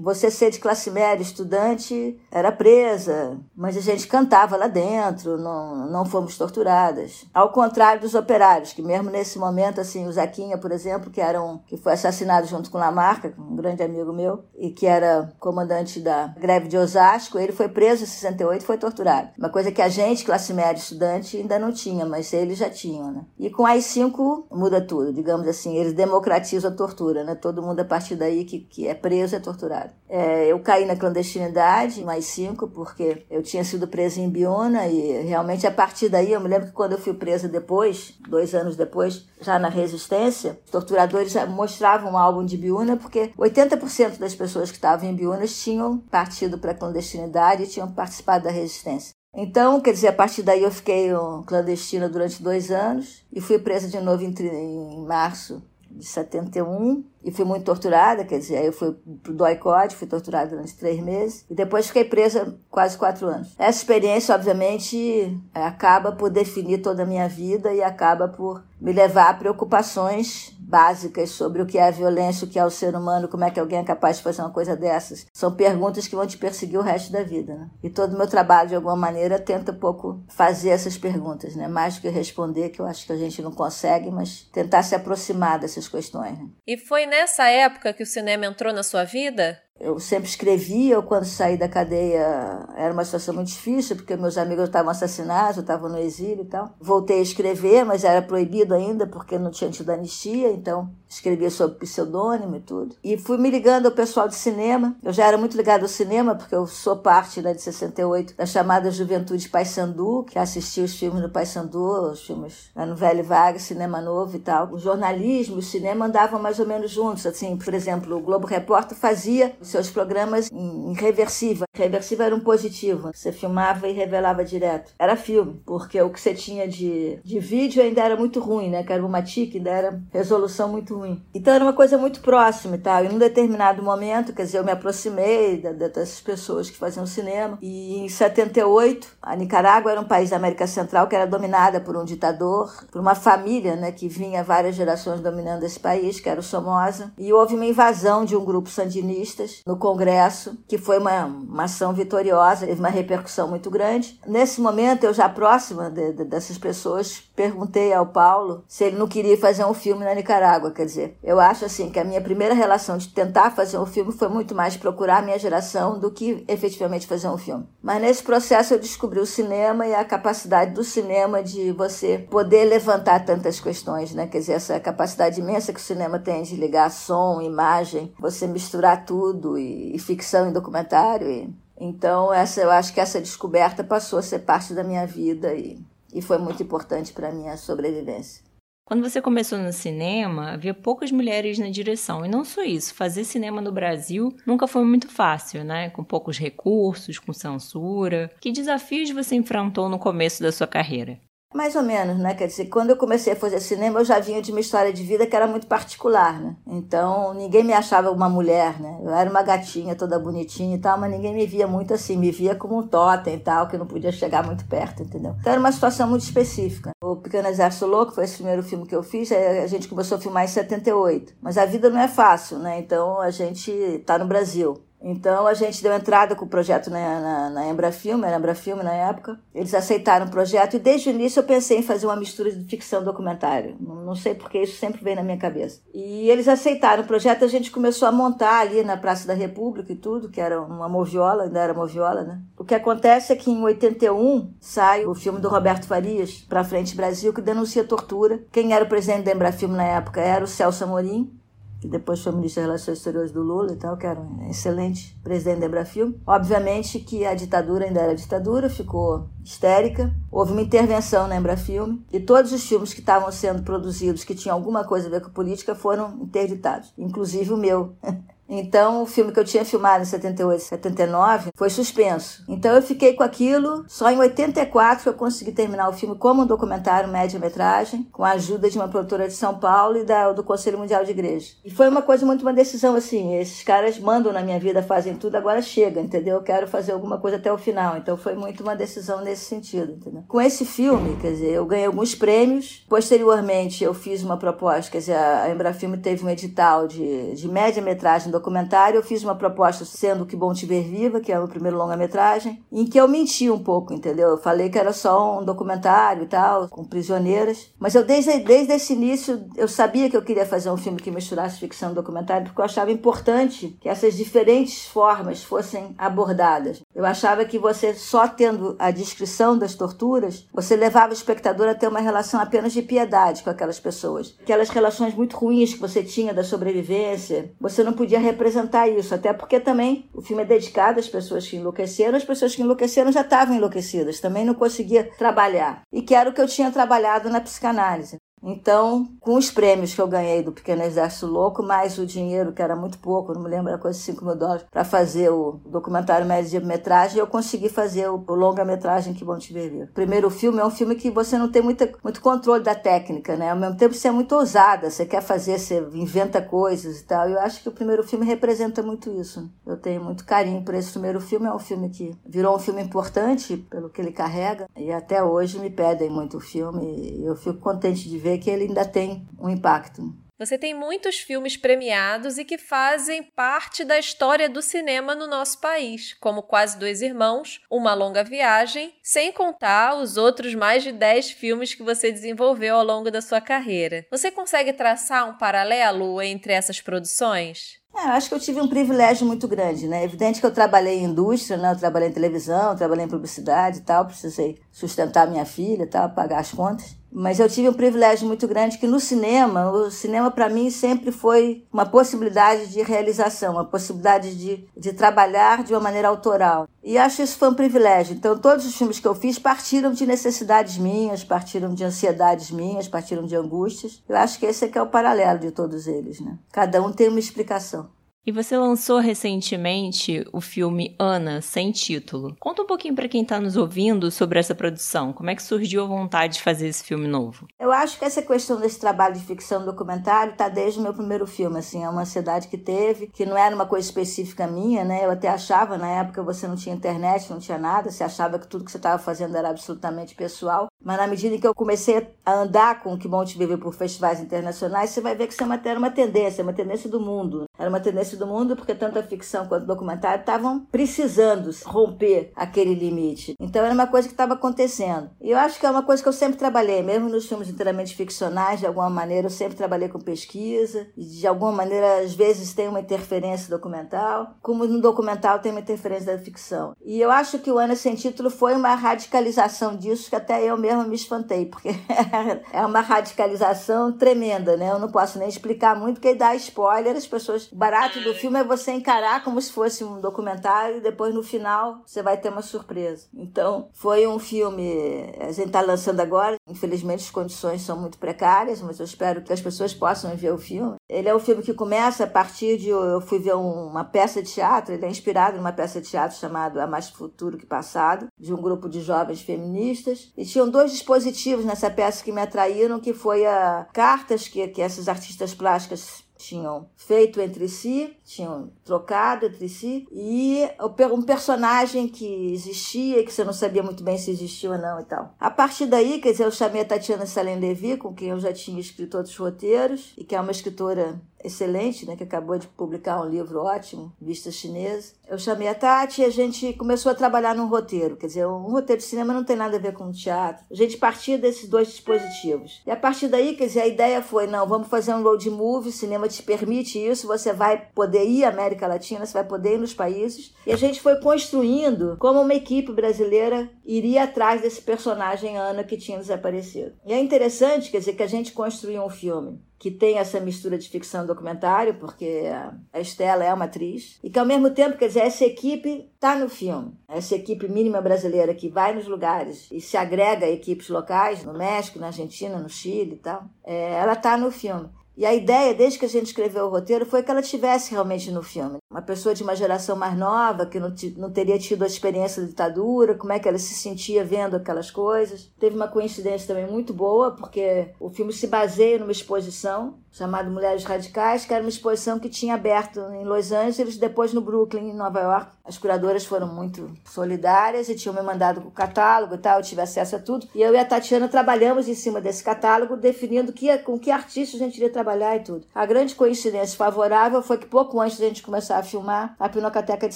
você 0.00 0.30
ser 0.30 0.50
de 0.50 0.58
classe 0.58 0.90
média, 0.90 1.22
estudante, 1.22 2.18
era 2.30 2.50
presa, 2.50 3.38
mas 3.54 3.76
a 3.76 3.80
gente 3.80 4.08
cantava 4.08 4.56
lá 4.56 4.66
dentro, 4.66 5.36
não, 5.36 5.86
não 5.88 6.04
fomos 6.06 6.38
torturadas. 6.38 7.26
Ao 7.34 7.52
contrário 7.52 8.00
dos 8.00 8.14
operários, 8.14 8.72
que 8.72 8.82
mesmo 8.82 9.10
nesse 9.10 9.38
momento, 9.38 9.80
assim, 9.80 10.06
o 10.06 10.12
Zaquinha, 10.12 10.56
por 10.56 10.72
exemplo, 10.72 11.10
que, 11.10 11.20
era 11.20 11.42
um, 11.42 11.58
que 11.58 11.76
foi 11.76 11.92
assassinado 11.92 12.46
junto 12.46 12.70
com 12.70 12.78
Lamarca, 12.78 13.34
um 13.38 13.54
grande 13.54 13.82
amigo 13.82 14.12
meu, 14.12 14.44
e 14.56 14.70
que 14.70 14.86
era 14.86 15.32
comandante 15.38 16.00
da 16.00 16.28
greve 16.38 16.68
de 16.68 16.78
Osasco, 16.78 17.38
ele 17.38 17.52
foi 17.52 17.68
preso 17.68 18.04
em 18.04 18.06
68 18.06 18.62
e 18.62 18.66
foi 18.66 18.78
torturado. 18.78 19.30
Uma 19.36 19.50
coisa 19.50 19.70
que 19.70 19.82
a 19.82 19.88
gente, 19.88 20.24
classe 20.24 20.54
média, 20.54 20.80
estudante, 20.80 21.36
ainda 21.36 21.58
não 21.58 21.72
tinha, 21.72 22.06
mas 22.06 22.32
eles 22.32 22.58
já 22.58 22.70
tinham, 22.70 23.12
né? 23.12 23.24
E 23.40 23.48
com 23.48 23.64
as 23.64 23.86
cinco 23.86 24.46
muda 24.52 24.82
tudo, 24.82 25.14
digamos 25.14 25.48
assim, 25.48 25.74
eles 25.78 25.94
democratizam 25.94 26.70
a 26.70 26.74
tortura, 26.74 27.24
né? 27.24 27.34
Todo 27.34 27.62
mundo 27.62 27.80
a 27.80 27.84
partir 27.86 28.14
daí 28.14 28.44
que, 28.44 28.58
que 28.58 28.86
é 28.86 28.92
preso 28.92 29.34
é 29.34 29.40
torturado. 29.40 29.94
É, 30.10 30.48
eu 30.48 30.60
caí 30.60 30.84
na 30.84 30.94
clandestinidade, 30.94 32.04
mais 32.04 32.26
cinco, 32.26 32.68
porque 32.68 33.24
eu 33.30 33.42
tinha 33.42 33.64
sido 33.64 33.88
presa 33.88 34.20
em 34.20 34.28
Biona 34.28 34.86
e 34.88 35.22
realmente 35.22 35.66
a 35.66 35.70
partir 35.70 36.10
daí, 36.10 36.32
eu 36.32 36.40
me 36.40 36.48
lembro 36.48 36.66
que 36.66 36.74
quando 36.74 36.92
eu 36.92 36.98
fui 36.98 37.14
presa 37.14 37.48
depois, 37.48 38.12
dois 38.28 38.54
anos 38.54 38.76
depois, 38.76 39.26
já 39.40 39.58
na 39.58 39.70
resistência, 39.70 40.60
os 40.66 40.70
torturadores 40.70 41.34
mostravam 41.48 42.12
um 42.12 42.18
álbum 42.18 42.44
de 42.44 42.58
Biúna 42.58 42.98
porque 42.98 43.32
80% 43.38 44.18
das 44.18 44.34
pessoas 44.34 44.70
que 44.70 44.76
estavam 44.76 45.08
em 45.08 45.16
Biúna 45.16 45.46
tinham 45.46 45.96
partido 45.96 46.58
para 46.58 46.72
a 46.72 46.74
clandestinidade 46.74 47.62
e 47.62 47.66
tinham 47.66 47.90
participado 47.90 48.44
da 48.44 48.50
resistência. 48.50 49.18
Então, 49.34 49.80
quer 49.80 49.92
dizer, 49.92 50.08
a 50.08 50.12
partir 50.12 50.42
daí 50.42 50.62
eu 50.62 50.70
fiquei 50.70 51.14
clandestina 51.46 52.08
durante 52.08 52.42
dois 52.42 52.70
anos 52.70 53.24
e 53.32 53.40
fui 53.40 53.58
presa 53.58 53.88
de 53.88 54.00
novo 54.00 54.24
em, 54.24 54.32
em 54.32 55.06
março 55.06 55.62
de 55.90 56.04
71 56.04 57.04
e 57.24 57.30
fui 57.30 57.44
muito 57.44 57.64
torturada, 57.64 58.24
quer 58.24 58.38
dizer, 58.38 58.58
aí 58.58 58.66
eu 58.66 58.72
fui 58.72 58.94
pro 59.22 59.32
doicode, 59.32 59.96
fui 59.96 60.06
torturada 60.06 60.50
durante 60.50 60.76
três 60.76 61.00
meses 61.02 61.44
e 61.50 61.54
depois 61.54 61.86
fiquei 61.86 62.04
presa 62.04 62.58
quase 62.70 62.96
quatro 62.96 63.26
anos. 63.26 63.54
Essa 63.58 63.78
experiência, 63.78 64.34
obviamente, 64.34 65.38
acaba 65.54 66.12
por 66.12 66.30
definir 66.30 66.78
toda 66.78 67.02
a 67.02 67.06
minha 67.06 67.28
vida 67.28 67.72
e 67.72 67.82
acaba 67.82 68.28
por 68.28 68.62
me 68.80 68.92
levar 68.92 69.28
a 69.28 69.34
preocupações 69.34 70.56
básicas 70.58 71.30
sobre 71.30 71.60
o 71.60 71.66
que 71.66 71.76
é 71.76 71.88
a 71.88 71.90
violência, 71.90 72.46
o 72.46 72.48
que 72.48 72.58
é 72.58 72.64
o 72.64 72.70
ser 72.70 72.94
humano, 72.94 73.28
como 73.28 73.44
é 73.44 73.50
que 73.50 73.58
alguém 73.58 73.80
é 73.80 73.84
capaz 73.84 74.18
de 74.18 74.22
fazer 74.22 74.40
uma 74.40 74.52
coisa 74.52 74.76
dessas. 74.76 75.26
São 75.32 75.52
perguntas 75.52 76.06
que 76.06 76.14
vão 76.14 76.26
te 76.26 76.38
perseguir 76.38 76.78
o 76.78 76.82
resto 76.82 77.10
da 77.10 77.24
vida. 77.24 77.54
Né? 77.54 77.68
E 77.82 77.90
todo 77.90 78.14
o 78.14 78.16
meu 78.16 78.28
trabalho, 78.28 78.68
de 78.68 78.76
alguma 78.76 78.94
maneira, 78.94 79.38
tenta 79.38 79.72
um 79.72 79.78
pouco 79.78 80.22
fazer 80.28 80.70
essas 80.70 80.96
perguntas, 80.96 81.56
né? 81.56 81.66
mais 81.66 81.96
do 81.96 82.02
que 82.02 82.08
responder, 82.08 82.70
que 82.70 82.80
eu 82.80 82.86
acho 82.86 83.04
que 83.04 83.12
a 83.12 83.16
gente 83.16 83.42
não 83.42 83.50
consegue, 83.50 84.10
mas 84.10 84.48
tentar 84.52 84.84
se 84.84 84.94
aproximar 84.94 85.58
dessas 85.58 85.88
questões. 85.88 86.38
Né? 86.38 86.48
E 86.66 86.78
foi 86.78 87.04
nessa 87.10 87.48
época 87.48 87.92
que 87.92 88.04
o 88.04 88.06
cinema 88.06 88.46
entrou 88.46 88.72
na 88.72 88.82
sua 88.82 89.04
vida? 89.04 89.60
Eu 89.78 89.98
sempre 89.98 90.28
escrevia, 90.28 90.94
eu 90.94 91.02
quando 91.02 91.24
saí 91.24 91.56
da 91.56 91.68
cadeia 91.68 92.66
era 92.76 92.92
uma 92.92 93.04
situação 93.04 93.34
muito 93.34 93.48
difícil, 93.48 93.96
porque 93.96 94.16
meus 94.16 94.38
amigos 94.38 94.64
estavam 94.64 94.90
assassinados, 94.90 95.56
eu 95.56 95.62
estava 95.62 95.88
no 95.88 95.98
exílio 95.98 96.44
e 96.44 96.48
tal. 96.48 96.76
Voltei 96.78 97.18
a 97.18 97.22
escrever, 97.22 97.84
mas 97.84 98.04
era 98.04 98.22
proibido 98.22 98.74
ainda, 98.74 99.06
porque 99.06 99.38
não 99.38 99.50
tinha 99.50 99.70
tido 99.70 99.90
anistia, 99.90 100.50
então 100.50 100.94
escrevia 101.10 101.50
sob 101.50 101.74
pseudônimo 101.74 102.56
e 102.56 102.60
tudo. 102.60 102.94
E 103.02 103.18
fui 103.18 103.36
me 103.36 103.50
ligando 103.50 103.86
ao 103.86 103.92
pessoal 103.92 104.28
de 104.28 104.36
cinema. 104.36 104.96
Eu 105.02 105.12
já 105.12 105.26
era 105.26 105.36
muito 105.36 105.56
ligado 105.56 105.82
ao 105.82 105.88
cinema, 105.88 106.34
porque 106.34 106.54
eu 106.54 106.66
sou 106.66 106.96
parte 106.96 107.42
né, 107.42 107.52
de 107.52 107.60
68 107.60 108.36
da 108.36 108.46
chamada 108.46 108.90
Juventude 108.90 109.48
Paysandu, 109.48 110.24
que 110.24 110.38
assistia 110.38 110.84
os 110.84 110.94
filmes 110.94 111.20
do 111.20 111.28
Paysandu, 111.28 112.12
os 112.12 112.24
filmes 112.24 112.70
né, 112.74 112.86
no 112.86 112.94
Velho 112.94 113.24
Vaga, 113.24 113.58
Cinema 113.58 114.00
Novo 114.00 114.36
e 114.36 114.40
tal. 114.40 114.72
O 114.72 114.78
jornalismo 114.78 115.56
e 115.56 115.58
o 115.58 115.62
cinema 115.62 116.06
andavam 116.06 116.40
mais 116.40 116.60
ou 116.60 116.66
menos 116.66 116.90
juntos. 116.90 117.26
Assim, 117.26 117.56
por 117.56 117.74
exemplo, 117.74 118.16
o 118.16 118.20
Globo 118.20 118.46
Repórter 118.46 118.96
fazia 118.96 119.52
seus 119.60 119.90
programas 119.90 120.50
em 120.52 120.92
reversível. 120.94 121.66
Reversível 121.74 122.26
era 122.26 122.34
um 122.34 122.40
positivo. 122.40 123.10
Você 123.12 123.32
filmava 123.32 123.88
e 123.88 123.92
revelava 123.92 124.44
direto. 124.44 124.92
Era 124.98 125.16
filme, 125.16 125.60
porque 125.66 126.00
o 126.00 126.10
que 126.10 126.20
você 126.20 126.34
tinha 126.34 126.68
de, 126.68 127.18
de 127.24 127.38
vídeo 127.40 127.82
ainda 127.82 128.02
era 128.02 128.16
muito 128.16 128.38
ruim, 128.38 128.70
né? 128.70 128.84
Que 128.84 128.92
era 128.92 129.04
uma 129.04 129.22
TIC, 129.22 129.56
ainda 129.56 129.70
era 129.70 130.02
resolução 130.12 130.68
muito 130.68 130.94
ruim. 130.96 130.99
Então 131.34 131.54
era 131.54 131.64
uma 131.64 131.72
coisa 131.72 131.96
muito 131.96 132.20
próxima 132.20 132.76
e 132.76 132.78
tal. 132.78 133.04
E 133.04 133.08
num 133.08 133.18
determinado 133.18 133.82
momento, 133.82 134.32
quer 134.32 134.44
dizer, 134.44 134.58
eu 134.58 134.64
me 134.64 134.72
aproximei 134.72 135.58
dessas 135.58 136.20
pessoas 136.20 136.70
que 136.70 136.76
faziam 136.76 137.06
cinema. 137.06 137.58
E 137.60 137.98
em 137.98 138.08
78, 138.08 139.08
a 139.22 139.36
Nicarágua 139.36 139.92
era 139.92 140.00
um 140.00 140.04
país 140.04 140.30
da 140.30 140.36
América 140.36 140.66
Central 140.66 141.06
que 141.08 141.16
era 141.16 141.26
dominada 141.26 141.80
por 141.80 141.96
um 141.96 142.04
ditador, 142.04 142.84
por 142.90 143.00
uma 143.00 143.14
família, 143.14 143.76
né? 143.76 143.92
Que 143.92 144.08
vinha 144.08 144.42
várias 144.42 144.74
gerações 144.74 145.20
dominando 145.20 145.64
esse 145.64 145.78
país, 145.78 146.20
que 146.20 146.28
era 146.28 146.40
o 146.40 146.42
Somoza. 146.42 147.12
E 147.18 147.32
houve 147.32 147.54
uma 147.54 147.66
invasão 147.66 148.24
de 148.24 148.36
um 148.36 148.44
grupo 148.44 148.68
sandinistas 148.68 149.62
no 149.66 149.76
Congresso, 149.76 150.58
que 150.68 150.78
foi 150.78 150.98
uma, 150.98 151.24
uma 151.24 151.64
ação 151.64 151.92
vitoriosa, 151.92 152.66
teve 152.66 152.80
uma 152.80 152.88
repercussão 152.88 153.48
muito 153.48 153.70
grande. 153.70 154.18
Nesse 154.26 154.60
momento, 154.60 155.04
eu 155.04 155.14
já 155.14 155.28
próxima 155.28 155.90
de, 155.90 156.12
de, 156.12 156.24
dessas 156.24 156.58
pessoas, 156.58 157.22
perguntei 157.34 157.92
ao 157.92 158.06
Paulo 158.06 158.64
se 158.68 158.84
ele 158.84 158.96
não 158.96 159.08
queria 159.08 159.38
fazer 159.38 159.64
um 159.64 159.74
filme 159.74 160.04
na 160.04 160.14
Nicarágua. 160.14 160.70
Quer 160.70 160.84
eu 161.22 161.38
acho 161.38 161.64
assim 161.64 161.90
que 161.90 161.98
a 161.98 162.04
minha 162.04 162.20
primeira 162.20 162.54
relação 162.54 162.96
de 162.96 163.08
tentar 163.08 163.50
fazer 163.50 163.78
um 163.78 163.86
filme 163.86 164.12
foi 164.12 164.28
muito 164.28 164.54
mais 164.54 164.76
procurar 164.76 165.18
a 165.18 165.22
minha 165.22 165.38
geração 165.38 165.98
do 165.98 166.10
que 166.10 166.44
efetivamente 166.48 167.06
fazer 167.06 167.28
um 167.28 167.38
filme. 167.38 167.68
Mas 167.82 168.00
nesse 168.00 168.22
processo 168.22 168.74
eu 168.74 168.78
descobri 168.78 169.20
o 169.20 169.26
cinema 169.26 169.86
e 169.86 169.94
a 169.94 170.04
capacidade 170.04 170.72
do 170.72 170.84
cinema 170.84 171.42
de 171.42 171.72
você 171.72 172.18
poder 172.30 172.64
levantar 172.64 173.24
tantas 173.24 173.60
questões, 173.60 174.14
né? 174.14 174.26
Quer 174.26 174.38
dizer, 174.38 174.52
essa 174.54 174.80
capacidade 174.80 175.40
imensa 175.40 175.72
que 175.72 175.80
o 175.80 175.82
cinema 175.82 176.18
tem 176.18 176.42
de 176.42 176.56
ligar 176.56 176.90
som, 176.90 177.40
imagem, 177.40 178.12
você 178.18 178.46
misturar 178.46 179.04
tudo 179.04 179.58
e, 179.58 179.94
e 179.94 179.98
ficção 179.98 180.48
e 180.48 180.52
documentário. 180.52 181.30
E, 181.30 181.52
então, 181.78 182.32
essa, 182.32 182.60
eu 182.60 182.70
acho 182.70 182.92
que 182.92 183.00
essa 183.00 183.20
descoberta 183.20 183.82
passou 183.82 184.18
a 184.18 184.22
ser 184.22 184.40
parte 184.40 184.74
da 184.74 184.84
minha 184.84 185.06
vida 185.06 185.54
e, 185.54 185.78
e 186.12 186.20
foi 186.20 186.38
muito 186.38 186.62
importante 186.62 187.12
para 187.12 187.28
a 187.28 187.32
minha 187.32 187.56
sobrevivência. 187.56 188.49
Quando 188.84 189.08
você 189.08 189.22
começou 189.22 189.58
no 189.58 189.72
cinema, 189.72 190.50
havia 190.50 190.74
poucas 190.74 191.12
mulheres 191.12 191.58
na 191.58 191.70
direção. 191.70 192.26
E 192.26 192.28
não 192.28 192.44
só 192.44 192.64
isso, 192.64 192.94
fazer 192.94 193.24
cinema 193.24 193.60
no 193.60 193.70
Brasil 193.70 194.34
nunca 194.44 194.66
foi 194.66 194.84
muito 194.84 195.08
fácil, 195.08 195.62
né? 195.62 195.90
Com 195.90 196.02
poucos 196.02 196.38
recursos, 196.38 197.18
com 197.18 197.32
censura. 197.32 198.30
Que 198.40 198.50
desafios 198.50 199.10
você 199.10 199.36
enfrentou 199.36 199.88
no 199.88 199.98
começo 199.98 200.42
da 200.42 200.50
sua 200.50 200.66
carreira? 200.66 201.20
Mais 201.52 201.74
ou 201.74 201.82
menos, 201.82 202.16
né? 202.16 202.32
Quer 202.34 202.46
dizer, 202.46 202.66
quando 202.66 202.90
eu 202.90 202.96
comecei 202.96 203.32
a 203.32 203.36
fazer 203.36 203.58
cinema, 203.58 203.98
eu 203.98 204.04
já 204.04 204.20
vinha 204.20 204.40
de 204.40 204.52
uma 204.52 204.60
história 204.60 204.92
de 204.92 205.02
vida 205.02 205.26
que 205.26 205.34
era 205.34 205.48
muito 205.48 205.66
particular, 205.66 206.40
né? 206.40 206.54
Então, 206.64 207.34
ninguém 207.34 207.64
me 207.64 207.72
achava 207.72 208.08
uma 208.12 208.28
mulher, 208.28 208.80
né? 208.80 209.00
Eu 209.02 209.10
era 209.10 209.28
uma 209.28 209.42
gatinha 209.42 209.96
toda 209.96 210.16
bonitinha 210.16 210.76
e 210.76 210.78
tal, 210.78 210.96
mas 210.96 211.10
ninguém 211.10 211.34
me 211.34 211.44
via 211.46 211.66
muito 211.66 211.92
assim, 211.92 212.16
me 212.16 212.30
via 212.30 212.54
como 212.54 212.78
um 212.78 212.86
totem 212.86 213.34
e 213.34 213.40
tal, 213.40 213.66
que 213.66 213.76
não 213.76 213.84
podia 213.84 214.12
chegar 214.12 214.46
muito 214.46 214.64
perto, 214.66 215.02
entendeu? 215.02 215.34
Então, 215.40 215.52
era 215.52 215.60
uma 215.60 215.72
situação 215.72 216.08
muito 216.08 216.22
específica. 216.22 216.92
O 217.02 217.16
Pequeno 217.16 217.48
Exército 217.48 217.86
Louco 217.86 218.12
foi 218.12 218.24
esse 218.24 218.36
primeiro 218.36 218.62
filme 218.62 218.86
que 218.86 218.94
eu 218.94 219.02
fiz, 219.02 219.32
a 219.32 219.66
gente 219.66 219.88
começou 219.88 220.18
a 220.18 220.20
filmar 220.20 220.44
em 220.44 220.48
78. 220.48 221.34
Mas 221.42 221.58
a 221.58 221.66
vida 221.66 221.90
não 221.90 221.98
é 222.00 222.06
fácil, 222.06 222.60
né? 222.60 222.78
Então, 222.78 223.20
a 223.20 223.30
gente 223.30 224.04
tá 224.06 224.16
no 224.16 224.26
Brasil. 224.26 224.80
Então 225.02 225.46
a 225.46 225.54
gente 225.54 225.82
deu 225.82 225.92
entrada 225.92 226.34
com 226.36 226.44
o 226.44 226.48
projeto 226.48 226.90
na, 226.90 227.20
na, 227.20 227.50
na 227.50 227.68
Embrafilme, 227.68 228.24
era 228.24 228.36
Embrafilme 228.36 228.82
na 228.82 228.92
época. 228.92 229.40
Eles 229.54 229.72
aceitaram 229.72 230.26
o 230.26 230.30
projeto 230.30 230.74
e 230.74 230.78
desde 230.78 231.08
o 231.08 231.12
início 231.12 231.40
eu 231.40 231.44
pensei 231.44 231.78
em 231.78 231.82
fazer 231.82 232.06
uma 232.06 232.16
mistura 232.16 232.50
de 232.50 232.64
ficção 232.64 233.02
documentário. 233.02 233.76
Não 233.80 234.14
sei 234.14 234.34
porque 234.34 234.58
isso 234.58 234.78
sempre 234.78 235.02
veio 235.02 235.16
na 235.16 235.22
minha 235.22 235.38
cabeça. 235.38 235.80
E 235.94 236.28
eles 236.28 236.48
aceitaram 236.48 237.02
o 237.02 237.06
projeto, 237.06 237.44
a 237.44 237.48
gente 237.48 237.70
começou 237.70 238.06
a 238.06 238.12
montar 238.12 238.60
ali 238.60 238.82
na 238.82 238.96
Praça 238.96 239.26
da 239.26 239.34
República 239.34 239.92
e 239.92 239.96
tudo, 239.96 240.28
que 240.28 240.40
era 240.40 240.60
uma 240.60 240.88
moviola, 240.88 241.44
ainda 241.44 241.60
era 241.60 241.74
moviola, 241.74 242.22
né? 242.22 242.40
O 242.58 242.64
que 242.64 242.74
acontece 242.74 243.32
é 243.32 243.36
que 243.36 243.50
em 243.50 243.62
81 243.62 244.52
sai 244.60 245.06
o 245.06 245.14
filme 245.14 245.40
do 245.40 245.48
Roberto 245.48 245.86
Farias, 245.86 246.44
Pra 246.48 246.64
Frente 246.64 246.94
Brasil, 246.94 247.32
que 247.32 247.40
denuncia 247.40 247.84
tortura. 247.84 248.40
Quem 248.52 248.72
era 248.72 248.84
o 248.84 248.88
presidente 248.88 249.24
da 249.24 249.32
Embrafilme 249.32 249.76
na 249.76 249.84
época 249.84 250.20
era 250.20 250.44
o 250.44 250.48
Celso 250.48 250.84
Amorim 250.84 251.39
que 251.80 251.88
depois 251.88 252.20
foi 252.20 252.32
ministro 252.32 252.62
das 252.62 252.68
Relações 252.68 252.98
Exteriores 252.98 253.32
do 253.32 253.42
Lula 253.42 253.72
e 253.72 253.76
tal, 253.76 253.96
que 253.96 254.06
era 254.06 254.20
um 254.20 254.48
excelente 254.50 255.18
presidente 255.22 255.60
da 255.60 255.66
Embrafilme. 255.66 256.20
Obviamente 256.26 256.98
que 257.00 257.24
a 257.24 257.34
ditadura 257.34 257.86
ainda 257.86 258.00
era 258.00 258.14
ditadura, 258.14 258.68
ficou 258.68 259.28
histérica. 259.42 260.14
Houve 260.30 260.52
uma 260.52 260.62
intervenção 260.62 261.26
na 261.26 261.36
Embrafilme 261.36 262.04
e 262.12 262.20
todos 262.20 262.52
os 262.52 262.62
filmes 262.62 262.92
que 262.92 263.00
estavam 263.00 263.32
sendo 263.32 263.62
produzidos 263.62 264.24
que 264.24 264.34
tinham 264.34 264.56
alguma 264.56 264.84
coisa 264.84 265.08
a 265.08 265.10
ver 265.10 265.22
com 265.22 265.30
política 265.30 265.74
foram 265.74 266.18
interditados, 266.20 266.92
inclusive 266.98 267.52
o 267.52 267.56
meu. 267.56 267.94
Então, 268.50 269.02
o 269.02 269.06
filme 269.06 269.30
que 269.30 269.38
eu 269.38 269.44
tinha 269.44 269.64
filmado 269.64 270.02
em 270.02 270.06
78, 270.06 270.60
79 270.64 271.50
foi 271.54 271.70
suspenso. 271.70 272.44
Então, 272.48 272.74
eu 272.74 272.82
fiquei 272.82 273.14
com 273.14 273.22
aquilo. 273.22 273.84
Só 273.86 274.10
em 274.10 274.18
84 274.18 275.08
eu 275.08 275.14
consegui 275.14 275.52
terminar 275.52 275.88
o 275.88 275.92
filme 275.92 276.16
como 276.16 276.42
um 276.42 276.46
documentário 276.46 277.08
média-metragem, 277.08 278.08
com 278.10 278.24
a 278.24 278.32
ajuda 278.32 278.68
de 278.68 278.76
uma 278.76 278.88
produtora 278.88 279.28
de 279.28 279.34
São 279.34 279.56
Paulo 279.58 279.98
e 279.98 280.04
da, 280.04 280.32
do 280.32 280.42
Conselho 280.42 280.78
Mundial 280.78 281.04
de 281.04 281.12
Igreja. 281.12 281.52
E 281.64 281.70
foi 281.70 281.88
uma 281.88 282.02
coisa 282.02 282.26
muito 282.26 282.42
uma 282.42 282.52
decisão 282.52 282.96
assim. 282.96 283.36
Esses 283.36 283.62
caras 283.62 283.98
mandam 284.00 284.32
na 284.32 284.42
minha 284.42 284.58
vida, 284.58 284.82
fazem 284.82 285.14
tudo, 285.14 285.36
agora 285.36 285.62
chega, 285.62 286.00
entendeu? 286.00 286.36
Eu 286.36 286.42
quero 286.42 286.66
fazer 286.66 286.90
alguma 286.90 287.18
coisa 287.18 287.36
até 287.36 287.52
o 287.52 287.58
final. 287.58 287.96
Então, 287.96 288.16
foi 288.16 288.34
muito 288.34 288.64
uma 288.64 288.74
decisão 288.74 289.20
nesse 289.20 289.44
sentido, 289.44 289.92
entendeu? 289.92 290.24
Com 290.26 290.40
esse 290.40 290.64
filme, 290.64 291.16
quer 291.20 291.32
dizer, 291.32 291.52
eu 291.52 291.66
ganhei 291.66 291.86
alguns 291.86 292.16
prêmios. 292.16 292.84
Posteriormente, 292.88 293.84
eu 293.84 293.94
fiz 293.94 294.24
uma 294.24 294.36
proposta, 294.36 294.90
quer 294.90 294.98
dizer, 294.98 295.14
a 295.14 295.48
Embrafilme 295.50 295.98
teve 295.98 296.24
um 296.24 296.28
edital 296.28 296.88
de, 296.88 297.34
de 297.34 297.48
média-metragem 297.48 298.32
documentário, 298.40 298.98
eu 298.98 299.02
fiz 299.02 299.22
uma 299.22 299.34
proposta 299.34 299.84
sendo 299.84 300.26
Que 300.26 300.34
Bom 300.34 300.52
Te 300.52 300.66
Ver 300.66 300.82
Viva, 300.82 301.20
que 301.20 301.30
é 301.30 301.38
o 301.38 301.46
primeiro 301.46 301.76
longa-metragem, 301.76 302.64
em 302.72 302.86
que 302.86 302.98
eu 302.98 303.06
menti 303.06 303.50
um 303.50 303.62
pouco, 303.62 303.92
entendeu? 303.92 304.30
Eu 304.30 304.38
falei 304.38 304.70
que 304.70 304.78
era 304.78 304.92
só 304.92 305.38
um 305.38 305.44
documentário 305.44 306.24
e 306.24 306.26
tal, 306.26 306.68
com 306.68 306.84
prisioneiras. 306.84 307.72
Mas 307.78 307.94
eu, 307.94 308.04
desde, 308.04 308.38
desde 308.40 308.72
esse 308.72 308.94
início, 308.94 309.44
eu 309.56 309.68
sabia 309.68 310.08
que 310.08 310.16
eu 310.16 310.22
queria 310.22 310.46
fazer 310.46 310.70
um 310.70 310.76
filme 310.76 311.00
que 311.00 311.10
misturasse 311.10 311.60
ficção 311.60 311.92
e 311.92 311.94
documentário, 311.94 312.46
porque 312.46 312.60
eu 312.60 312.64
achava 312.64 312.90
importante 312.90 313.76
que 313.80 313.88
essas 313.88 314.16
diferentes 314.16 314.86
formas 314.86 315.44
fossem 315.44 315.94
abordadas. 315.98 316.80
Eu 316.94 317.04
achava 317.04 317.44
que 317.44 317.58
você, 317.58 317.94
só 317.94 318.26
tendo 318.26 318.74
a 318.78 318.90
descrição 318.90 319.56
das 319.56 319.74
torturas, 319.74 320.48
você 320.52 320.74
levava 320.74 321.10
o 321.10 321.14
espectador 321.14 321.68
a 321.68 321.74
ter 321.74 321.88
uma 321.88 322.00
relação 322.00 322.40
apenas 322.40 322.72
de 322.72 322.82
piedade 322.82 323.42
com 323.42 323.50
aquelas 323.50 323.78
pessoas. 323.78 324.34
Aquelas 324.40 324.70
relações 324.70 325.14
muito 325.14 325.36
ruins 325.36 325.74
que 325.74 325.80
você 325.80 326.02
tinha 326.02 326.32
da 326.32 326.42
sobrevivência, 326.42 327.52
você 327.60 327.84
não 327.84 327.92
podia 327.92 328.18
representar 328.30 328.88
isso, 328.88 329.14
até 329.14 329.32
porque 329.32 329.60
também 329.60 330.08
o 330.14 330.22
filme 330.22 330.42
é 330.42 330.46
dedicado 330.46 330.98
às 330.98 331.08
pessoas 331.08 331.46
que 331.46 331.56
enlouqueceram, 331.56 332.16
as 332.16 332.24
pessoas 332.24 332.54
que 332.54 332.62
enlouqueceram 332.62 333.12
já 333.12 333.20
estavam 333.20 333.54
enlouquecidas, 333.54 334.20
também 334.20 334.44
não 334.44 334.54
conseguia 334.54 335.04
trabalhar. 335.18 335.82
E 335.92 336.02
que 336.02 336.14
era 336.14 336.30
o 336.30 336.32
que 336.32 336.40
eu 336.40 336.46
tinha 336.46 336.70
trabalhado 336.70 337.28
na 337.28 337.40
psicanálise. 337.40 338.16
Então, 338.42 339.08
com 339.20 339.36
os 339.36 339.50
prêmios 339.50 339.94
que 339.94 340.00
eu 340.00 340.08
ganhei 340.08 340.42
do 340.42 340.52
Pequeno 340.52 340.82
Exército 340.82 341.26
Louco, 341.26 341.62
mais 341.62 341.98
o 341.98 342.06
dinheiro, 342.06 342.52
que 342.52 342.62
era 342.62 342.74
muito 342.74 342.98
pouco, 342.98 343.34
não 343.34 343.42
me 343.42 343.48
lembro, 343.48 343.68
era 343.68 343.78
coisa 343.78 343.98
de 343.98 344.04
5 344.04 344.24
mil 344.24 344.36
dólares, 344.36 344.64
para 344.70 344.84
fazer 344.84 345.30
o 345.30 345.60
documentário 345.66 346.26
média-metragem, 346.26 347.18
eu 347.18 347.26
consegui 347.26 347.68
fazer 347.68 348.08
o, 348.08 348.24
o 348.26 348.34
longa-metragem 348.34 349.14
Que 349.14 349.24
Bom 349.24 349.38
Te 349.38 349.52
Ver. 349.52 349.84
O 349.84 349.86
primeiro 349.88 350.30
filme 350.30 350.58
é 350.58 350.64
um 350.64 350.70
filme 350.70 350.94
que 350.94 351.10
você 351.10 351.36
não 351.36 351.50
tem 351.50 351.62
muita, 351.62 351.90
muito 352.02 352.20
controle 352.20 352.62
da 352.62 352.74
técnica, 352.74 353.36
né? 353.36 353.50
Ao 353.50 353.56
mesmo 353.56 353.76
tempo, 353.76 353.94
você 353.94 354.08
é 354.08 354.10
muito 354.10 354.34
ousada, 354.34 354.90
você 354.90 355.04
quer 355.04 355.22
fazer, 355.22 355.58
você 355.58 355.86
inventa 355.92 356.40
coisas 356.40 357.00
e 357.00 357.04
tal. 357.04 357.28
E 357.28 357.32
eu 357.32 357.40
acho 357.40 357.62
que 357.62 357.68
o 357.68 357.72
primeiro 357.72 358.02
filme 358.02 358.24
representa 358.24 358.82
muito 358.82 359.10
isso. 359.10 359.50
Eu 359.66 359.76
tenho 359.76 360.02
muito 360.02 360.24
carinho 360.24 360.62
por 360.62 360.74
esse 360.74 360.90
primeiro 360.92 361.20
filme. 361.20 361.46
É 361.46 361.52
um 361.52 361.58
filme 361.58 361.88
que 361.90 362.14
virou 362.26 362.56
um 362.56 362.58
filme 362.58 362.82
importante 362.82 363.56
pelo 363.56 363.90
que 363.90 364.00
ele 364.00 364.12
carrega. 364.12 364.66
E 364.76 364.90
até 364.90 365.22
hoje 365.22 365.58
me 365.58 365.70
pedem 365.70 366.10
muito 366.10 366.38
o 366.38 366.40
filme. 366.40 367.18
E 367.18 367.24
eu 367.24 367.36
fico 367.36 367.58
contente 367.58 368.08
de 368.08 368.18
ver 368.18 368.29
ver 368.30 368.38
que 368.38 368.50
ele 368.50 368.64
ainda 368.64 368.84
tem 368.84 369.26
um 369.38 369.48
impacto. 369.48 370.14
Você 370.38 370.56
tem 370.56 370.72
muitos 370.72 371.18
filmes 371.18 371.54
premiados 371.54 372.38
e 372.38 372.46
que 372.46 372.56
fazem 372.56 373.22
parte 373.22 373.84
da 373.84 373.98
história 373.98 374.48
do 374.48 374.62
cinema 374.62 375.14
no 375.14 375.26
nosso 375.26 375.60
país, 375.60 376.14
como 376.14 376.42
Quase 376.42 376.78
Dois 376.78 377.02
Irmãos, 377.02 377.60
Uma 377.70 377.92
Longa 377.92 378.24
Viagem, 378.24 378.94
sem 379.02 379.32
contar 379.32 379.96
os 379.96 380.16
outros 380.16 380.54
mais 380.54 380.82
de 380.82 380.92
10 380.92 381.32
filmes 381.32 381.74
que 381.74 381.82
você 381.82 382.10
desenvolveu 382.10 382.76
ao 382.76 382.84
longo 382.84 383.10
da 383.10 383.20
sua 383.20 383.38
carreira. 383.38 384.06
Você 384.10 384.30
consegue 384.30 384.72
traçar 384.72 385.28
um 385.28 385.36
paralelo 385.36 386.22
entre 386.22 386.54
essas 386.54 386.80
produções? 386.80 387.78
É, 387.94 388.04
eu 388.04 388.10
acho 388.12 388.30
que 388.30 388.34
eu 388.34 388.40
tive 388.40 388.62
um 388.62 388.68
privilégio 388.68 389.26
muito 389.26 389.46
grande, 389.46 389.86
né? 389.86 390.00
É 390.00 390.04
evidente 390.04 390.40
que 390.40 390.46
eu 390.46 390.54
trabalhei 390.54 391.00
em 391.00 391.04
indústria, 391.04 391.58
né? 391.58 391.72
Eu 391.72 391.76
trabalhei 391.76 392.08
em 392.08 392.12
televisão, 392.12 392.74
trabalhei 392.76 393.04
em 393.04 393.08
publicidade 393.08 393.80
e 393.80 393.82
tal, 393.82 394.06
precisei 394.06 394.58
sustentar 394.70 395.28
minha 395.28 395.44
filha 395.44 395.82
e 395.82 395.86
tal, 395.86 396.08
pagar 396.14 396.38
as 396.38 396.52
contas. 396.52 396.99
Mas 397.12 397.40
eu 397.40 397.48
tive 397.48 397.68
um 397.68 397.72
privilégio 397.72 398.26
muito 398.26 398.46
grande 398.46 398.78
que 398.78 398.86
no 398.86 399.00
cinema, 399.00 399.70
o 399.70 399.90
cinema 399.90 400.30
para 400.30 400.48
mim 400.48 400.70
sempre 400.70 401.10
foi 401.10 401.64
uma 401.72 401.84
possibilidade 401.84 402.68
de 402.68 402.82
realização, 402.82 403.54
uma 403.54 403.64
possibilidade 403.64 404.36
de, 404.36 404.64
de 404.76 404.92
trabalhar 404.92 405.64
de 405.64 405.72
uma 405.72 405.80
maneira 405.80 406.08
autoral. 406.08 406.68
E 406.82 406.96
acho 406.96 407.22
isso 407.22 407.36
foi 407.36 407.48
um 407.48 407.54
privilégio. 407.54 408.14
Então 408.14 408.38
todos 408.38 408.64
os 408.64 408.76
filmes 408.76 409.00
que 409.00 409.08
eu 409.08 409.14
fiz 409.14 409.38
partiram 409.38 409.92
de 409.92 410.06
necessidades 410.06 410.78
minhas, 410.78 411.24
partiram 411.24 411.74
de 411.74 411.84
ansiedades 411.84 412.50
minhas, 412.50 412.88
partiram 412.88 413.24
de 413.24 413.34
angústias. 413.34 414.02
Eu 414.08 414.16
acho 414.16 414.38
que 414.38 414.46
esse 414.46 414.64
é 414.64 414.68
que 414.68 414.78
é 414.78 414.82
o 414.82 414.86
paralelo 414.86 415.38
de 415.38 415.50
todos 415.50 415.86
eles, 415.86 416.20
né? 416.20 416.38
Cada 416.52 416.80
um 416.80 416.92
tem 416.92 417.08
uma 417.08 417.18
explicação. 417.18 417.88
E 418.26 418.30
você 418.30 418.54
lançou 418.54 418.98
recentemente 418.98 420.26
o 420.30 420.42
filme 420.42 420.94
Ana, 420.98 421.40
sem 421.40 421.72
título. 421.72 422.36
Conta 422.38 422.60
um 422.60 422.66
pouquinho 422.66 422.94
para 422.94 423.08
quem 423.08 423.22
está 423.22 423.40
nos 423.40 423.56
ouvindo 423.56 424.10
sobre 424.10 424.38
essa 424.38 424.54
produção. 424.54 425.10
Como 425.10 425.30
é 425.30 425.34
que 425.34 425.42
surgiu 425.42 425.82
a 425.82 425.86
vontade 425.86 426.34
de 426.34 426.42
fazer 426.42 426.68
esse 426.68 426.84
filme 426.84 427.08
novo? 427.08 427.48
Eu 427.58 427.72
acho 427.72 427.98
que 427.98 428.04
essa 428.04 428.20
questão 428.20 428.60
desse 428.60 428.78
trabalho 428.78 429.14
de 429.14 429.24
ficção 429.24 429.64
documentário 429.64 430.32
está 430.32 430.50
desde 430.50 430.78
o 430.78 430.82
meu 430.82 430.92
primeiro 430.92 431.26
filme. 431.26 431.58
Assim, 431.58 431.82
é 431.82 431.88
uma 431.88 432.02
ansiedade 432.02 432.48
que 432.48 432.58
teve, 432.58 433.06
que 433.06 433.24
não 433.24 433.38
era 433.38 433.54
uma 433.54 433.64
coisa 433.64 433.88
específica 433.88 434.46
minha, 434.46 434.84
né? 434.84 435.06
Eu 435.06 435.10
até 435.12 435.28
achava, 435.28 435.78
na 435.78 435.88
época 435.88 436.22
você 436.22 436.46
não 436.46 436.56
tinha 436.56 436.74
internet, 436.74 437.30
não 437.30 437.38
tinha 437.38 437.58
nada, 437.58 437.90
você 437.90 438.04
achava 438.04 438.38
que 438.38 438.46
tudo 438.46 438.66
que 438.66 438.70
você 438.70 438.76
estava 438.76 439.02
fazendo 439.02 439.34
era 439.34 439.48
absolutamente 439.48 440.14
pessoal. 440.14 440.68
Mas 440.84 440.98
na 440.98 441.06
medida 441.06 441.38
que 441.38 441.46
eu 441.46 441.54
comecei 441.54 442.06
a 442.24 442.34
andar 442.34 442.82
com 442.82 442.92
o 442.92 442.98
Que 442.98 443.08
Bom 443.08 443.24
Te 443.24 443.38
Viver 443.38 443.56
por 443.56 443.74
festivais 443.74 444.20
internacionais, 444.20 444.90
você 444.90 445.00
vai 445.00 445.14
ver 445.14 445.26
que 445.26 445.32
isso 445.32 445.42
é 445.42 445.46
uma, 445.46 445.60
era 445.64 445.78
uma 445.78 445.90
tendência, 445.90 446.44
uma 446.44 446.52
tendência 446.52 446.90
do 446.90 447.00
mundo. 447.00 447.44
Era 447.60 447.68
uma 447.68 447.78
tendência 447.78 448.16
do 448.16 448.26
mundo 448.26 448.56
porque 448.56 448.74
tanto 448.74 448.98
a 448.98 449.02
ficção 449.02 449.46
quanto 449.46 449.64
o 449.64 449.66
documentário 449.66 450.20
estavam 450.20 450.60
precisando 450.72 451.50
romper 451.66 452.32
aquele 452.34 452.74
limite. 452.74 453.34
Então 453.38 453.62
era 453.62 453.74
uma 453.74 453.86
coisa 453.86 454.08
que 454.08 454.14
estava 454.14 454.32
acontecendo. 454.32 455.10
E 455.20 455.30
eu 455.30 455.38
acho 455.38 455.60
que 455.60 455.66
é 455.66 455.70
uma 455.70 455.82
coisa 455.82 456.02
que 456.02 456.08
eu 456.08 456.12
sempre 456.12 456.38
trabalhei, 456.38 456.82
mesmo 456.82 457.10
nos 457.10 457.26
filmes 457.26 457.50
inteiramente 457.50 457.94
ficcionais, 457.94 458.60
de 458.60 458.66
alguma 458.66 458.88
maneira 458.88 459.26
eu 459.26 459.30
sempre 459.30 459.56
trabalhei 459.56 459.90
com 459.90 459.98
pesquisa, 459.98 460.86
de 460.96 461.26
alguma 461.26 461.52
maneira 461.52 462.00
às 462.00 462.14
vezes 462.14 462.54
tem 462.54 462.66
uma 462.66 462.80
interferência 462.80 463.50
documental, 463.50 464.36
como 464.40 464.66
no 464.66 464.80
documental 464.80 465.38
tem 465.38 465.52
uma 465.52 465.60
interferência 465.60 466.16
da 466.16 466.22
ficção. 466.22 466.74
E 466.82 466.98
eu 466.98 467.10
acho 467.10 467.38
que 467.40 467.52
o 467.52 467.58
Ana 467.58 467.76
Sem 467.76 467.94
Título 467.94 468.30
foi 468.30 468.54
uma 468.54 468.74
radicalização 468.74 469.76
disso 469.76 470.08
que 470.08 470.16
até 470.16 470.42
eu 470.42 470.56
mesma 470.56 470.84
me 470.84 470.96
espantei, 470.96 471.44
porque 471.44 471.68
é 472.54 472.64
uma 472.64 472.80
radicalização 472.80 473.92
tremenda, 473.92 474.56
né? 474.56 474.70
Eu 474.70 474.78
não 474.78 474.88
posso 474.88 475.18
nem 475.18 475.28
explicar 475.28 475.78
muito, 475.78 476.00
porque 476.00 476.14
dá 476.14 476.34
spoiler, 476.34 476.96
as 476.96 477.06
pessoas 477.06 477.49
o 477.52 477.56
barato 477.56 478.00
do 478.00 478.14
filme 478.14 478.38
é 478.38 478.44
você 478.44 478.72
encarar 478.72 479.24
como 479.24 479.40
se 479.40 479.52
fosse 479.52 479.84
um 479.84 480.00
documentário 480.00 480.78
e 480.78 480.80
depois 480.80 481.14
no 481.14 481.22
final 481.22 481.82
você 481.84 482.02
vai 482.02 482.16
ter 482.16 482.30
uma 482.30 482.42
surpresa. 482.42 483.06
Então, 483.14 483.68
foi 483.72 484.06
um 484.06 484.18
filme, 484.18 485.12
a 485.20 485.32
gente 485.32 485.48
está 485.48 485.60
lançando 485.60 486.00
agora, 486.00 486.36
infelizmente 486.48 487.04
as 487.04 487.10
condições 487.10 487.62
são 487.62 487.76
muito 487.76 487.98
precárias, 487.98 488.60
mas 488.60 488.78
eu 488.78 488.84
espero 488.84 489.22
que 489.22 489.32
as 489.32 489.40
pessoas 489.40 489.74
possam 489.74 490.14
ver 490.16 490.32
o 490.32 490.38
filme. 490.38 490.76
Ele 490.88 491.08
é 491.08 491.14
um 491.14 491.20
filme 491.20 491.42
que 491.42 491.54
começa 491.54 492.04
a 492.04 492.06
partir 492.06 492.58
de 492.58 492.68
eu 492.68 493.00
fui 493.00 493.18
ver 493.18 493.34
uma 493.34 493.84
peça 493.84 494.22
de 494.22 494.32
teatro, 494.32 494.74
ele 494.74 494.84
é 494.84 494.88
inspirado 494.88 495.36
numa 495.36 495.52
peça 495.52 495.80
de 495.80 495.88
teatro 495.88 496.16
chamada 496.16 496.64
A 496.64 496.66
Mais 496.66 496.88
Futuro 496.88 497.36
que 497.36 497.46
Passado, 497.46 498.06
de 498.18 498.32
um 498.32 498.40
grupo 498.40 498.68
de 498.68 498.80
jovens 498.80 499.20
feministas. 499.20 500.12
E 500.16 500.24
tinham 500.24 500.48
dois 500.48 500.70
dispositivos 500.70 501.44
nessa 501.44 501.70
peça 501.70 502.04
que 502.04 502.12
me 502.12 502.20
atraíram, 502.20 502.80
que 502.80 502.92
foi 502.92 503.26
a 503.26 503.66
cartas 503.72 504.28
que, 504.28 504.46
que 504.48 504.62
essas 504.62 504.88
artistas 504.88 505.34
plásticas 505.34 506.04
tinham 506.20 506.68
feito 506.76 507.20
entre 507.20 507.48
si, 507.48 507.96
tinham 508.04 508.52
trocado 508.64 509.26
entre 509.26 509.48
si, 509.48 509.86
e 509.90 510.48
um 510.92 511.02
personagem 511.02 511.88
que 511.88 512.32
existia, 512.32 513.02
que 513.04 513.12
você 513.12 513.24
não 513.24 513.32
sabia 513.32 513.62
muito 513.62 513.82
bem 513.82 513.96
se 513.96 514.10
existia 514.10 514.50
ou 514.50 514.58
não 514.58 514.80
e 514.80 514.84
tal. 514.84 515.14
A 515.18 515.30
partir 515.30 515.66
daí, 515.66 516.00
quer 516.00 516.12
dizer, 516.12 516.24
eu 516.24 516.30
chamei 516.30 516.62
a 516.62 516.64
Tatiana 516.64 517.06
Salem 517.06 517.40
Levy, 517.40 517.76
com 517.76 517.94
quem 517.94 518.08
eu 518.08 518.20
já 518.20 518.32
tinha 518.32 518.60
escrito 518.60 518.96
outros 518.96 519.16
roteiros, 519.16 519.94
e 519.96 520.04
que 520.04 520.14
é 520.14 520.20
uma 520.20 520.30
escritora 520.30 521.00
excelente, 521.24 521.86
né, 521.86 521.96
que 521.96 522.04
acabou 522.04 522.38
de 522.38 522.46
publicar 522.46 523.00
um 523.00 523.08
livro 523.08 523.40
ótimo, 523.40 523.92
Vista 524.00 524.30
Chinesa. 524.30 524.94
Eu 525.08 525.18
chamei 525.18 525.48
a 525.48 525.54
Tati 525.54 526.02
e 526.02 526.04
a 526.04 526.10
gente 526.10 526.52
começou 526.54 526.92
a 526.92 526.94
trabalhar 526.94 527.34
num 527.34 527.48
roteiro. 527.48 527.96
Quer 527.96 528.06
dizer, 528.06 528.26
um 528.26 528.50
roteiro 528.50 528.80
de 528.80 528.86
cinema 528.86 529.12
não 529.12 529.24
tem 529.24 529.36
nada 529.36 529.56
a 529.56 529.60
ver 529.60 529.72
com 529.72 529.90
teatro. 529.90 530.44
A 530.50 530.54
gente 530.54 530.76
partia 530.76 531.18
desses 531.18 531.48
dois 531.48 531.68
dispositivos. 531.68 532.62
E 532.66 532.70
a 532.70 532.76
partir 532.76 533.08
daí, 533.08 533.34
quer 533.34 533.46
dizer, 533.46 533.60
a 533.60 533.66
ideia 533.66 534.02
foi, 534.02 534.26
não, 534.26 534.46
vamos 534.46 534.68
fazer 534.68 534.94
um 534.94 535.02
road 535.02 535.28
movie, 535.30 535.70
o 535.70 535.72
cinema 535.72 536.08
te 536.08 536.22
permite 536.22 536.78
isso, 536.78 537.06
você 537.06 537.32
vai 537.32 537.68
poder 537.74 538.06
ir 538.06 538.24
à 538.24 538.28
América 538.28 538.66
Latina, 538.66 539.04
você 539.04 539.12
vai 539.12 539.24
poder 539.24 539.54
ir 539.54 539.58
nos 539.58 539.74
países. 539.74 540.34
E 540.46 540.52
a 540.52 540.56
gente 540.56 540.80
foi 540.80 541.00
construindo 541.00 541.96
como 541.98 542.20
uma 542.20 542.34
equipe 542.34 542.72
brasileira 542.72 543.50
iria 543.64 544.04
atrás 544.04 544.42
desse 544.42 544.60
personagem 544.62 545.36
Ana 545.36 545.64
que 545.64 545.76
tinha 545.76 545.98
desaparecido. 545.98 546.72
E 546.86 546.92
é 546.92 547.00
interessante, 547.00 547.70
quer 547.70 547.78
dizer, 547.78 547.94
que 547.94 548.02
a 548.02 548.08
gente 548.08 548.32
construiu 548.32 548.84
um 548.84 548.90
filme 548.90 549.40
que 549.60 549.70
tem 549.70 549.98
essa 549.98 550.18
mistura 550.18 550.56
de 550.56 550.70
ficção 550.70 551.04
e 551.04 551.06
documentário, 551.06 551.74
porque 551.74 552.24
a 552.72 552.80
Estela 552.80 553.22
é 553.22 553.32
uma 553.32 553.44
atriz, 553.44 554.00
e 554.02 554.08
que 554.08 554.18
ao 554.18 554.24
mesmo 554.24 554.48
tempo, 554.50 554.78
quer 554.78 554.86
dizer, 554.86 555.00
essa 555.00 555.22
equipe 555.26 555.86
está 555.94 556.18
no 556.18 556.30
filme. 556.30 556.72
Essa 556.88 557.14
equipe 557.14 557.46
mínima 557.46 557.78
brasileira 557.78 558.34
que 558.34 558.48
vai 558.48 558.74
nos 558.74 558.88
lugares 558.88 559.48
e 559.52 559.60
se 559.60 559.76
agrega 559.76 560.24
a 560.24 560.30
equipes 560.30 560.70
locais, 560.70 561.22
no 561.24 561.34
México, 561.34 561.78
na 561.78 561.88
Argentina, 561.88 562.38
no 562.38 562.48
Chile 562.48 562.94
e 562.94 562.98
tal, 563.00 563.26
é, 563.44 563.74
ela 563.74 563.92
está 563.92 564.16
no 564.16 564.30
filme. 564.30 564.70
E 564.96 565.06
a 565.06 565.14
ideia, 565.14 565.54
desde 565.54 565.78
que 565.78 565.84
a 565.84 565.88
gente 565.88 566.06
escreveu 566.06 566.46
o 566.46 566.50
roteiro, 566.50 566.84
foi 566.84 567.02
que 567.02 567.10
ela 567.10 567.20
estivesse 567.20 567.70
realmente 567.70 568.10
no 568.10 568.22
filme. 568.22 568.58
Uma 568.70 568.82
pessoa 568.82 569.14
de 569.14 569.22
uma 569.22 569.34
geração 569.34 569.76
mais 569.76 569.96
nova, 569.96 570.46
que 570.46 570.60
não, 570.60 570.74
não 570.96 571.10
teria 571.10 571.38
tido 571.38 571.62
a 571.62 571.66
experiência 571.66 572.22
da 572.22 572.28
ditadura, 572.28 572.94
como 572.94 573.12
é 573.12 573.18
que 573.18 573.28
ela 573.28 573.38
se 573.38 573.54
sentia 573.54 574.04
vendo 574.04 574.36
aquelas 574.36 574.70
coisas. 574.70 575.32
Teve 575.38 575.56
uma 575.56 575.68
coincidência 575.68 576.28
também 576.28 576.50
muito 576.50 576.72
boa, 576.72 577.12
porque 577.12 577.70
o 577.80 577.88
filme 577.88 578.12
se 578.12 578.26
baseia 578.26 578.78
numa 578.78 578.92
exposição 578.92 579.78
chamada 579.90 580.30
Mulheres 580.30 580.64
Radicais, 580.64 581.24
que 581.24 581.34
era 581.34 581.42
uma 581.42 581.48
exposição 581.48 581.98
que 581.98 582.08
tinha 582.08 582.34
aberto 582.34 582.78
em 582.92 583.04
Los 583.04 583.32
Angeles, 583.32 583.76
depois 583.76 584.12
no 584.12 584.20
Brooklyn, 584.20 584.70
em 584.70 584.76
Nova 584.76 585.00
York. 585.00 585.32
As 585.50 585.58
curadoras 585.58 586.06
foram 586.06 586.28
muito 586.28 586.70
solidárias 586.84 587.68
e 587.68 587.74
tinham 587.74 587.92
me 587.92 588.00
mandado 588.02 588.38
o 588.38 588.52
catálogo 588.52 589.16
e 589.16 589.18
tal, 589.18 589.40
eu 589.40 589.44
tive 589.44 589.60
acesso 589.60 589.96
a 589.96 589.98
tudo. 589.98 590.28
E 590.32 590.40
eu 590.40 590.54
e 590.54 590.56
a 590.56 590.64
Tatiana 590.64 591.08
trabalhamos 591.08 591.66
em 591.66 591.74
cima 591.74 592.00
desse 592.00 592.22
catálogo, 592.22 592.76
definindo 592.76 593.32
que, 593.32 593.58
com 593.58 593.76
que 593.76 593.90
artistas 593.90 594.40
a 594.40 594.44
gente 594.44 594.58
iria 594.58 594.70
trabalhar 594.70 595.16
e 595.16 595.24
tudo. 595.24 595.44
A 595.52 595.66
grande 595.66 595.96
coincidência 595.96 596.56
favorável 596.56 597.20
foi 597.20 597.36
que 597.36 597.46
pouco 597.46 597.80
antes 597.80 597.98
da 597.98 598.06
gente 598.06 598.22
começar 598.22 598.58
a 598.58 598.62
filmar, 598.62 599.16
a 599.18 599.28
Pinocateca 599.28 599.88
de 599.88 599.94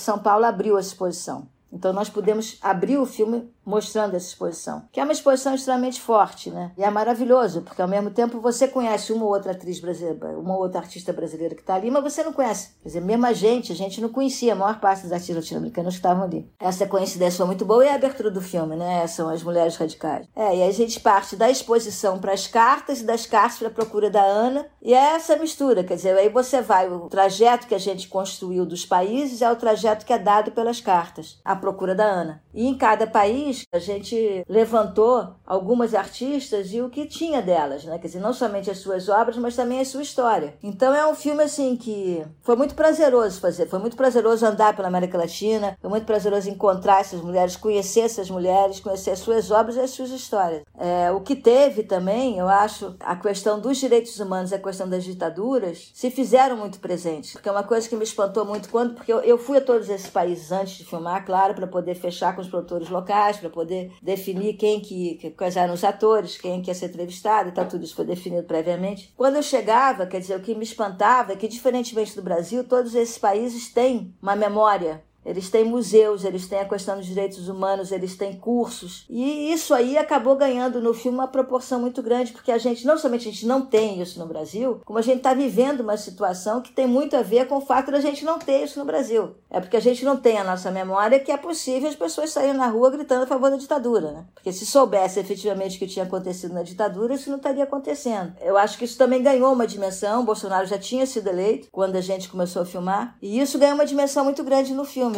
São 0.00 0.18
Paulo 0.18 0.44
abriu 0.44 0.76
a 0.76 0.80
exposição. 0.80 1.46
Então 1.72 1.92
nós 1.92 2.08
pudemos 2.08 2.58
abrir 2.60 2.98
o 2.98 3.06
filme 3.06 3.48
mostrando 3.64 4.14
essa 4.14 4.28
exposição, 4.28 4.88
que 4.92 5.00
é 5.00 5.02
uma 5.02 5.12
exposição 5.12 5.54
extremamente 5.54 6.00
forte, 6.00 6.50
né? 6.50 6.72
E 6.76 6.84
é 6.84 6.90
maravilhoso, 6.90 7.62
porque 7.62 7.82
ao 7.82 7.88
mesmo 7.88 8.10
tempo 8.10 8.40
você 8.40 8.68
conhece 8.68 9.12
uma 9.12 9.24
ou 9.24 9.32
outra 9.32 9.52
atriz 9.52 9.80
brasileira, 9.80 10.38
uma 10.38 10.54
ou 10.54 10.62
outra 10.62 10.80
artista 10.80 11.12
brasileira 11.12 11.54
que 11.54 11.60
está 11.60 11.74
ali, 11.74 11.90
mas 11.90 12.02
você 12.02 12.22
não 12.22 12.32
conhece. 12.32 12.70
Quer 12.82 12.88
dizer, 12.88 13.00
mesmo 13.00 13.26
a 13.26 13.32
gente, 13.32 13.72
a 13.72 13.76
gente 13.76 14.00
não 14.00 14.08
conhecia 14.08 14.52
a 14.52 14.56
maior 14.56 14.80
parte 14.80 15.02
dos 15.02 15.12
artistas 15.12 15.36
latino-americanos 15.36 15.94
que 15.94 15.98
estavam 15.98 16.24
ali. 16.24 16.50
Essa 16.60 16.86
coincidência 16.86 17.38
foi 17.38 17.46
muito 17.46 17.64
boa 17.64 17.84
e 17.84 17.88
a 17.88 17.94
abertura 17.94 18.30
do 18.30 18.40
filme, 18.40 18.76
né? 18.76 19.06
São 19.06 19.28
as 19.28 19.42
mulheres 19.42 19.76
radicais. 19.76 20.26
É, 20.34 20.56
e 20.56 20.62
a 20.62 20.72
gente 20.72 21.00
parte 21.00 21.36
da 21.36 21.50
exposição 21.50 22.18
para 22.18 22.32
as 22.32 22.46
cartas 22.46 23.00
e 23.00 23.04
das 23.04 23.26
cartas 23.26 23.58
para 23.58 23.68
a 23.68 23.70
procura 23.70 24.10
da 24.10 24.22
Ana, 24.22 24.66
e 24.82 24.92
é 24.92 25.14
essa 25.14 25.36
mistura, 25.36 25.84
quer 25.84 25.96
dizer, 25.96 26.16
aí 26.16 26.28
você 26.28 26.60
vai, 26.60 26.88
o 26.88 27.08
trajeto 27.08 27.66
que 27.66 27.74
a 27.74 27.78
gente 27.78 28.08
construiu 28.08 28.66
dos 28.66 28.84
países 28.84 29.42
é 29.42 29.50
o 29.50 29.56
trajeto 29.56 30.04
que 30.04 30.12
é 30.12 30.18
dado 30.18 30.52
pelas 30.52 30.80
cartas, 30.80 31.40
à 31.44 31.56
procura 31.56 31.94
da 31.94 32.04
Ana. 32.04 32.43
E 32.54 32.66
em 32.66 32.74
cada 32.76 33.06
país 33.06 33.66
a 33.72 33.78
gente 33.78 34.44
levantou 34.48 35.34
algumas 35.44 35.94
artistas 35.94 36.72
e 36.72 36.80
o 36.80 36.88
que 36.88 37.06
tinha 37.06 37.42
delas, 37.42 37.84
né? 37.84 37.98
Quer 37.98 38.06
dizer, 38.06 38.20
não 38.20 38.32
somente 38.32 38.70
as 38.70 38.78
suas 38.78 39.08
obras, 39.08 39.36
mas 39.36 39.56
também 39.56 39.80
a 39.80 39.84
sua 39.84 40.02
história. 40.02 40.54
Então 40.62 40.94
é 40.94 41.06
um 41.06 41.14
filme 41.14 41.42
assim 41.42 41.76
que 41.76 42.24
foi 42.42 42.54
muito 42.54 42.74
prazeroso 42.74 43.40
fazer, 43.40 43.66
foi 43.66 43.80
muito 43.80 43.96
prazeroso 43.96 44.46
andar 44.46 44.76
pela 44.76 44.88
América 44.88 45.18
Latina, 45.18 45.76
foi 45.80 45.90
muito 45.90 46.06
prazeroso 46.06 46.48
encontrar 46.48 47.00
essas 47.00 47.20
mulheres, 47.20 47.56
conhecer 47.56 48.00
essas 48.00 48.30
mulheres, 48.30 48.78
conhecer 48.78 49.10
as 49.10 49.18
suas 49.18 49.50
obras 49.50 49.76
e 49.76 49.80
as 49.80 49.90
suas 49.90 50.10
histórias. 50.10 50.62
É, 50.78 51.10
o 51.10 51.20
que 51.20 51.34
teve 51.34 51.82
também, 51.82 52.38
eu 52.38 52.48
acho, 52.48 52.94
a 53.00 53.16
questão 53.16 53.58
dos 53.58 53.78
direitos 53.78 54.20
humanos, 54.20 54.52
a 54.52 54.58
questão 54.58 54.88
das 54.88 55.02
ditaduras, 55.02 55.90
se 55.92 56.10
fizeram 56.10 56.56
muito 56.56 56.78
presentes, 56.78 57.32
porque 57.32 57.48
é 57.48 57.52
uma 57.52 57.64
coisa 57.64 57.88
que 57.88 57.96
me 57.96 58.04
espantou 58.04 58.44
muito 58.44 58.68
quando, 58.68 58.94
porque 58.94 59.12
eu, 59.12 59.20
eu 59.20 59.38
fui 59.38 59.58
a 59.58 59.60
todos 59.60 59.88
esses 59.88 60.08
países 60.08 60.52
antes 60.52 60.74
de 60.74 60.84
filmar, 60.84 61.24
claro, 61.24 61.54
para 61.54 61.66
poder 61.66 61.94
fechar 61.94 62.34
com 62.34 62.43
os 62.44 62.50
produtores 62.50 62.88
locais, 62.88 63.38
para 63.38 63.50
poder 63.50 63.92
definir 64.02 64.54
quem 64.54 64.80
que, 64.80 65.34
quais 65.36 65.56
eram 65.56 65.74
os 65.74 65.84
atores, 65.84 66.36
quem 66.36 66.62
que 66.62 66.70
ia 66.70 66.74
ser 66.74 66.86
entrevistado 66.86 67.48
e 67.48 67.52
tal, 67.52 67.66
tudo 67.66 67.84
isso 67.84 67.96
foi 67.96 68.04
definido 68.04 68.44
previamente. 68.44 69.12
Quando 69.16 69.36
eu 69.36 69.42
chegava, 69.42 70.06
quer 70.06 70.20
dizer, 70.20 70.36
o 70.36 70.42
que 70.42 70.54
me 70.54 70.64
espantava 70.64 71.32
é 71.32 71.36
que, 71.36 71.48
diferentemente 71.48 72.14
do 72.14 72.22
Brasil, 72.22 72.64
todos 72.64 72.94
esses 72.94 73.18
países 73.18 73.72
têm 73.72 74.14
uma 74.22 74.36
memória 74.36 75.02
eles 75.24 75.48
têm 75.48 75.64
museus, 75.64 76.24
eles 76.24 76.46
têm 76.46 76.60
a 76.60 76.68
questão 76.68 76.96
dos 76.96 77.06
direitos 77.06 77.48
humanos, 77.48 77.92
eles 77.92 78.16
têm 78.16 78.34
cursos. 78.34 79.06
E 79.08 79.52
isso 79.52 79.72
aí 79.72 79.96
acabou 79.96 80.36
ganhando 80.36 80.80
no 80.80 80.92
filme 80.92 81.18
uma 81.18 81.28
proporção 81.28 81.80
muito 81.80 82.02
grande, 82.02 82.32
porque 82.32 82.52
a 82.52 82.58
gente, 82.58 82.86
não 82.86 82.98
somente 82.98 83.28
a 83.28 83.32
gente 83.32 83.46
não 83.46 83.62
tem 83.62 84.00
isso 84.00 84.18
no 84.18 84.26
Brasil, 84.26 84.80
como 84.84 84.98
a 84.98 85.02
gente 85.02 85.18
está 85.18 85.32
vivendo 85.32 85.80
uma 85.80 85.96
situação 85.96 86.60
que 86.60 86.72
tem 86.72 86.86
muito 86.86 87.16
a 87.16 87.22
ver 87.22 87.46
com 87.46 87.56
o 87.56 87.60
fato 87.60 87.90
da 87.90 88.00
gente 88.00 88.24
não 88.24 88.38
ter 88.38 88.64
isso 88.64 88.78
no 88.78 88.84
Brasil. 88.84 89.34
É 89.50 89.60
porque 89.60 89.76
a 89.76 89.80
gente 89.80 90.04
não 90.04 90.16
tem 90.16 90.38
a 90.38 90.44
nossa 90.44 90.70
memória 90.70 91.20
que 91.20 91.32
é 91.32 91.36
possível 91.36 91.88
as 91.88 91.94
pessoas 91.94 92.30
saírem 92.30 92.54
na 92.54 92.66
rua 92.66 92.90
gritando 92.90 93.24
a 93.24 93.26
favor 93.26 93.50
da 93.50 93.56
ditadura, 93.56 94.12
né? 94.12 94.24
Porque 94.34 94.52
se 94.52 94.66
soubesse 94.66 95.20
efetivamente 95.20 95.76
o 95.76 95.78
que 95.78 95.86
tinha 95.86 96.04
acontecido 96.04 96.52
na 96.52 96.62
ditadura, 96.62 97.14
isso 97.14 97.30
não 97.30 97.36
estaria 97.36 97.64
acontecendo. 97.64 98.34
Eu 98.40 98.58
acho 98.58 98.76
que 98.76 98.84
isso 98.84 98.98
também 98.98 99.22
ganhou 99.22 99.52
uma 99.52 99.66
dimensão. 99.66 100.22
O 100.22 100.24
Bolsonaro 100.24 100.66
já 100.66 100.78
tinha 100.78 101.06
sido 101.06 101.28
eleito 101.28 101.68
quando 101.70 101.96
a 101.96 102.00
gente 102.00 102.28
começou 102.28 102.62
a 102.62 102.66
filmar, 102.66 103.16
e 103.22 103.40
isso 103.40 103.58
ganhou 103.58 103.74
uma 103.74 103.86
dimensão 103.86 104.24
muito 104.24 104.42
grande 104.42 104.74
no 104.74 104.84
filme 104.84 105.13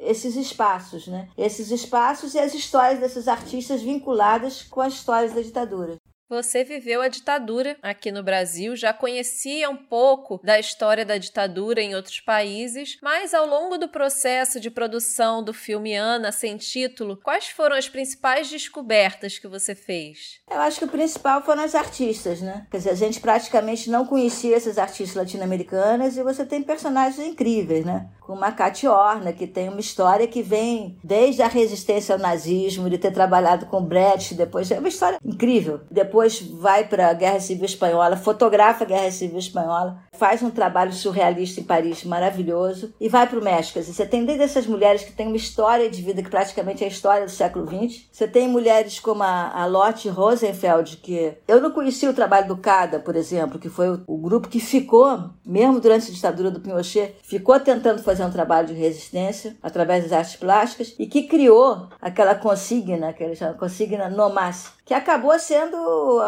esses 0.00 0.36
espaços, 0.36 1.06
né? 1.06 1.28
Esses 1.36 1.70
espaços 1.70 2.34
e 2.34 2.38
as 2.38 2.54
histórias 2.54 3.00
desses 3.00 3.28
artistas 3.28 3.82
vinculadas 3.82 4.62
com 4.62 4.80
as 4.80 4.94
histórias 4.94 5.32
da 5.32 5.40
ditadura. 5.40 5.96
Você 6.28 6.64
viveu 6.64 7.00
a 7.00 7.06
ditadura 7.06 7.76
aqui 7.80 8.10
no 8.10 8.20
Brasil, 8.20 8.74
já 8.74 8.92
conhecia 8.92 9.70
um 9.70 9.76
pouco 9.76 10.40
da 10.42 10.58
história 10.58 11.04
da 11.04 11.18
ditadura 11.18 11.80
em 11.80 11.94
outros 11.94 12.18
países, 12.18 12.98
mas 13.00 13.32
ao 13.32 13.46
longo 13.46 13.78
do 13.78 13.88
processo 13.88 14.58
de 14.58 14.68
produção 14.68 15.40
do 15.40 15.54
filme 15.54 15.94
Ana 15.94 16.32
sem 16.32 16.56
título, 16.56 17.16
quais 17.22 17.46
foram 17.46 17.76
as 17.76 17.88
principais 17.88 18.50
descobertas 18.50 19.38
que 19.38 19.46
você 19.46 19.72
fez? 19.72 20.40
Eu 20.50 20.58
acho 20.58 20.80
que 20.80 20.84
o 20.84 20.88
principal 20.88 21.42
foram 21.42 21.62
as 21.62 21.76
artistas, 21.76 22.40
né? 22.40 22.66
Quer 22.72 22.78
dizer, 22.78 22.90
a 22.90 22.94
gente 22.94 23.20
praticamente 23.20 23.88
não 23.88 24.04
conhecia 24.04 24.56
essas 24.56 24.78
artistas 24.78 25.14
latino-americanas 25.14 26.16
e 26.16 26.24
você 26.24 26.44
tem 26.44 26.60
personagens 26.60 27.24
incríveis, 27.24 27.84
né? 27.84 28.08
Como 28.20 28.44
a 28.44 28.50
Katy 28.50 28.88
Orna, 28.88 29.32
que 29.32 29.46
tem 29.46 29.68
uma 29.68 29.78
história 29.78 30.26
que 30.26 30.42
vem 30.42 30.98
desde 31.04 31.42
a 31.42 31.46
resistência 31.46 32.16
ao 32.16 32.20
nazismo, 32.20 32.90
de 32.90 32.98
ter 32.98 33.12
trabalhado 33.12 33.66
com 33.66 33.80
Brecht, 33.84 34.34
depois 34.34 34.68
é 34.72 34.80
uma 34.80 34.88
história 34.88 35.20
incrível. 35.24 35.82
Depois 35.88 36.15
depois 36.16 36.40
vai 36.40 36.84
para 36.84 37.10
a 37.10 37.12
Guerra 37.12 37.40
Civil 37.40 37.66
Espanhola, 37.66 38.16
fotografa 38.16 38.84
a 38.84 38.86
Guerra 38.86 39.10
Civil 39.10 39.38
Espanhola, 39.38 39.98
faz 40.14 40.42
um 40.42 40.50
trabalho 40.50 40.94
surrealista 40.94 41.60
em 41.60 41.64
Paris 41.64 42.04
maravilhoso 42.04 42.94
e 42.98 43.06
vai 43.06 43.26
para 43.26 43.38
o 43.38 43.44
México. 43.44 43.82
Você 43.82 44.06
tem 44.06 44.24
desde 44.24 44.42
essas 44.42 44.66
mulheres 44.66 45.04
que 45.04 45.12
têm 45.12 45.26
uma 45.26 45.36
história 45.36 45.90
de 45.90 46.00
vida 46.00 46.22
que 46.22 46.30
praticamente 46.30 46.82
é 46.82 46.86
a 46.86 46.90
história 46.90 47.26
do 47.26 47.30
século 47.30 47.66
XX. 47.66 48.06
Você 48.10 48.26
tem 48.26 48.48
mulheres 48.48 48.98
como 48.98 49.22
a, 49.22 49.50
a 49.50 49.66
Lotte 49.66 50.08
Rosenfeld, 50.08 50.96
que 50.96 51.34
eu 51.46 51.60
não 51.60 51.70
conhecia 51.70 52.08
o 52.08 52.14
trabalho 52.14 52.48
do 52.48 52.56
CADA, 52.56 52.98
por 52.98 53.14
exemplo, 53.14 53.58
que 53.58 53.68
foi 53.68 53.90
o, 53.90 54.02
o 54.06 54.16
grupo 54.16 54.48
que 54.48 54.58
ficou, 54.58 55.28
mesmo 55.44 55.80
durante 55.80 56.10
a 56.10 56.14
ditadura 56.14 56.50
do 56.50 56.60
Pinochet, 56.60 57.14
ficou 57.22 57.60
tentando 57.60 58.02
fazer 58.02 58.24
um 58.24 58.30
trabalho 58.30 58.68
de 58.68 58.72
resistência 58.72 59.54
através 59.62 60.04
das 60.04 60.14
artes 60.14 60.36
plásticas 60.36 60.94
e 60.98 61.06
que 61.06 61.24
criou 61.24 61.88
aquela 62.00 62.34
consigna, 62.34 63.14
chamam 63.34 63.58
consigna 63.58 64.08
no 64.08 64.30
mas, 64.30 64.75
que 64.86 64.94
acabou 64.94 65.36
sendo 65.38 65.76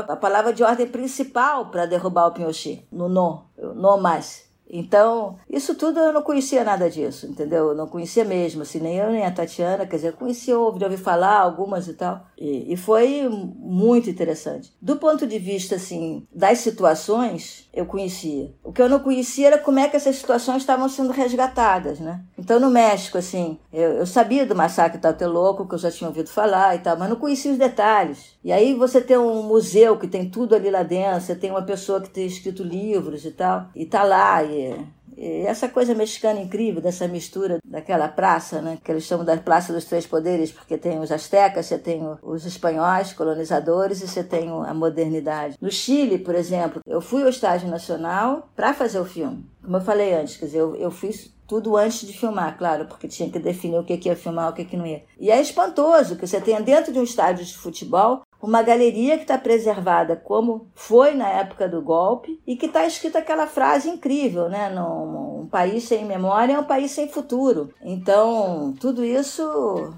a 0.09 0.17
palavra 0.17 0.53
de 0.53 0.65
ordem 0.65 0.89
principal 0.89 1.71
para 1.71 1.87
derrubar 1.87 2.27
o 2.27 2.33
Pinochet, 2.33 2.85
no 2.91 3.09
no, 3.09 3.45
no 3.57 3.97
mais. 3.97 4.49
Então, 4.71 5.39
isso 5.49 5.75
tudo 5.75 5.99
eu 5.99 6.13
não 6.13 6.23
conhecia 6.23 6.63
nada 6.63 6.91
disso, 6.91 7.27
entendeu? 7.27 7.69
Eu 7.69 7.75
não 7.75 7.87
conhecia 7.87 8.25
mesmo, 8.25 8.63
assim, 8.63 8.81
nem 8.81 8.97
eu 8.97 9.11
nem 9.11 9.25
a 9.25 9.31
Tatiana, 9.31 9.87
quer 9.87 9.97
dizer, 9.97 10.13
conhecia, 10.13 10.59
ouvi, 10.59 10.85
ouvi 10.85 10.97
falar 10.97 11.39
algumas 11.39 11.89
e 11.89 11.95
tal, 11.95 12.27
e, 12.37 12.73
e 12.73 12.77
foi 12.77 13.29
muito 13.31 14.11
interessante. 14.11 14.73
Do 14.81 14.97
ponto 14.97 15.27
de 15.27 15.39
vista, 15.39 15.77
assim, 15.77 16.27
das 16.35 16.59
situações, 16.59 17.68
eu 17.79 17.87
conhecia. 17.87 18.53
O 18.65 18.73
que 18.73 18.83
eu 18.83 18.89
não 18.89 18.99
conhecia 18.99 19.47
era 19.47 19.59
como 19.59 19.79
é 19.79 19.89
que 19.89 19.97
essas 19.97 20.17
situações 20.17 20.59
estavam 20.59 20.89
sendo 20.89 21.13
resgatadas, 21.13 22.01
né? 22.01 22.21
Então, 22.37 22.59
no 22.59 22.71
México, 22.71 23.19
assim, 23.19 23.59
eu, 23.73 23.93
eu 23.93 24.07
sabia 24.07 24.45
do 24.45 24.57
massacre 24.57 25.01
Tlatelolco, 25.01 25.67
que 25.67 25.75
eu 25.75 25.79
já 25.79 25.91
tinha 25.91 26.09
ouvido 26.09 26.29
falar 26.29 26.75
e 26.75 26.81
tal, 26.81 26.99
mas 26.99 27.09
não 27.09 27.17
conhecia 27.17 27.53
os 27.53 27.59
detalhes. 27.59 28.37
E 28.43 28.51
aí 28.51 28.75
você 28.75 29.01
tem 29.01 29.17
um 29.17 29.43
museu 29.45 29.97
que 29.97 30.09
tem 30.09 30.29
tudo 30.29 30.57
ali 30.57 30.71
lá 30.71 30.83
dentro, 30.83 31.21
você 31.21 31.37
tem 31.37 31.51
uma 31.51 31.63
pessoa 31.63 32.01
que 32.01 32.11
tem 32.11 32.27
escrito 32.27 32.65
livros 32.65 33.25
e 33.25 33.31
tal, 33.31 33.69
e 33.75 33.87
tá 33.87 34.03
lá, 34.03 34.43
e 34.43 34.59
e 34.59 34.98
essa 35.19 35.69
coisa 35.69 35.95
mexicana 35.95 36.41
incrível, 36.41 36.81
dessa 36.81 37.09
mistura 37.09 37.59
daquela 37.65 38.09
praça, 38.09 38.61
né, 38.61 38.79
que 38.83 38.91
eles 38.91 39.05
chamam 39.05 39.25
da 39.25 39.37
Praça 39.37 39.73
dos 39.73 39.85
Três 39.85 40.07
Poderes, 40.07 40.53
porque 40.53 40.79
tem 40.79 41.01
os 41.01 41.11
astecas, 41.11 41.67
você 41.67 41.79
tem 41.79 42.03
os 42.23 42.47
espanhóis, 42.47 43.13
colonizadores, 43.13 44.01
e 44.01 44.09
você 44.09 44.23
tem 44.23 44.49
a 44.49 44.75
modernidade. 44.75 45.57
No 45.61 45.71
Chile, 45.71 46.19
por 46.19 46.35
exemplo, 46.35 46.81
eu 46.87 47.01
fui 47.01 47.23
ao 47.23 47.29
Estádio 47.29 47.69
Nacional 47.69 48.49
para 48.55 48.73
fazer 48.73 49.01
o 49.01 49.05
filme. 49.05 49.45
Como 49.63 49.77
eu 49.77 49.81
falei 49.81 50.15
antes, 50.15 50.37
quer 50.37 50.47
dizer, 50.47 50.59
eu, 50.59 50.77
eu 50.77 50.91
fiz 50.91 51.33
tudo 51.49 51.77
antes 51.79 52.07
de 52.07 52.13
filmar, 52.13 52.59
claro, 52.59 52.85
porque 52.85 53.09
tinha 53.09 53.31
que 53.31 53.39
definir 53.39 53.79
o 53.79 53.85
que, 53.85 53.97
que 53.97 54.09
ia 54.09 54.15
filmar, 54.15 54.51
o 54.51 54.53
que, 54.53 54.67
que 54.67 54.77
não 54.77 54.87
ia. 54.87 55.03
E 55.19 55.31
é 55.31 55.41
espantoso 55.41 56.17
que 56.17 56.27
você 56.27 56.41
tenha 56.41 56.61
dentro 56.61 56.93
de 56.93 56.99
um 56.99 57.03
estádio 57.03 57.45
de 57.45 57.57
futebol 57.57 58.21
uma 58.41 58.63
galeria 58.63 59.17
que 59.17 59.23
está 59.23 59.37
preservada 59.37 60.17
como 60.17 60.69
foi 60.75 61.15
na 61.15 61.29
época 61.29 61.69
do 61.69 61.83
golpe 61.83 62.41
e 62.47 62.57
que 62.57 62.67
está 62.67 62.87
escrita 62.87 63.19
aquela 63.19 63.47
frase 63.47 63.89
incrível, 63.89 64.49
né? 64.49 64.69
Num, 64.71 65.41
um 65.41 65.47
país 65.47 65.85
sem 65.85 66.05
memória 66.05 66.55
é 66.55 66.59
um 66.59 66.65
país 66.65 66.91
sem 66.91 67.09
futuro. 67.09 67.73
Então, 67.83 68.75
tudo 68.81 69.05
isso 69.05 69.93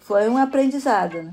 foi 0.00 0.28
um 0.28 0.36
aprendizado, 0.36 1.22
né? 1.22 1.32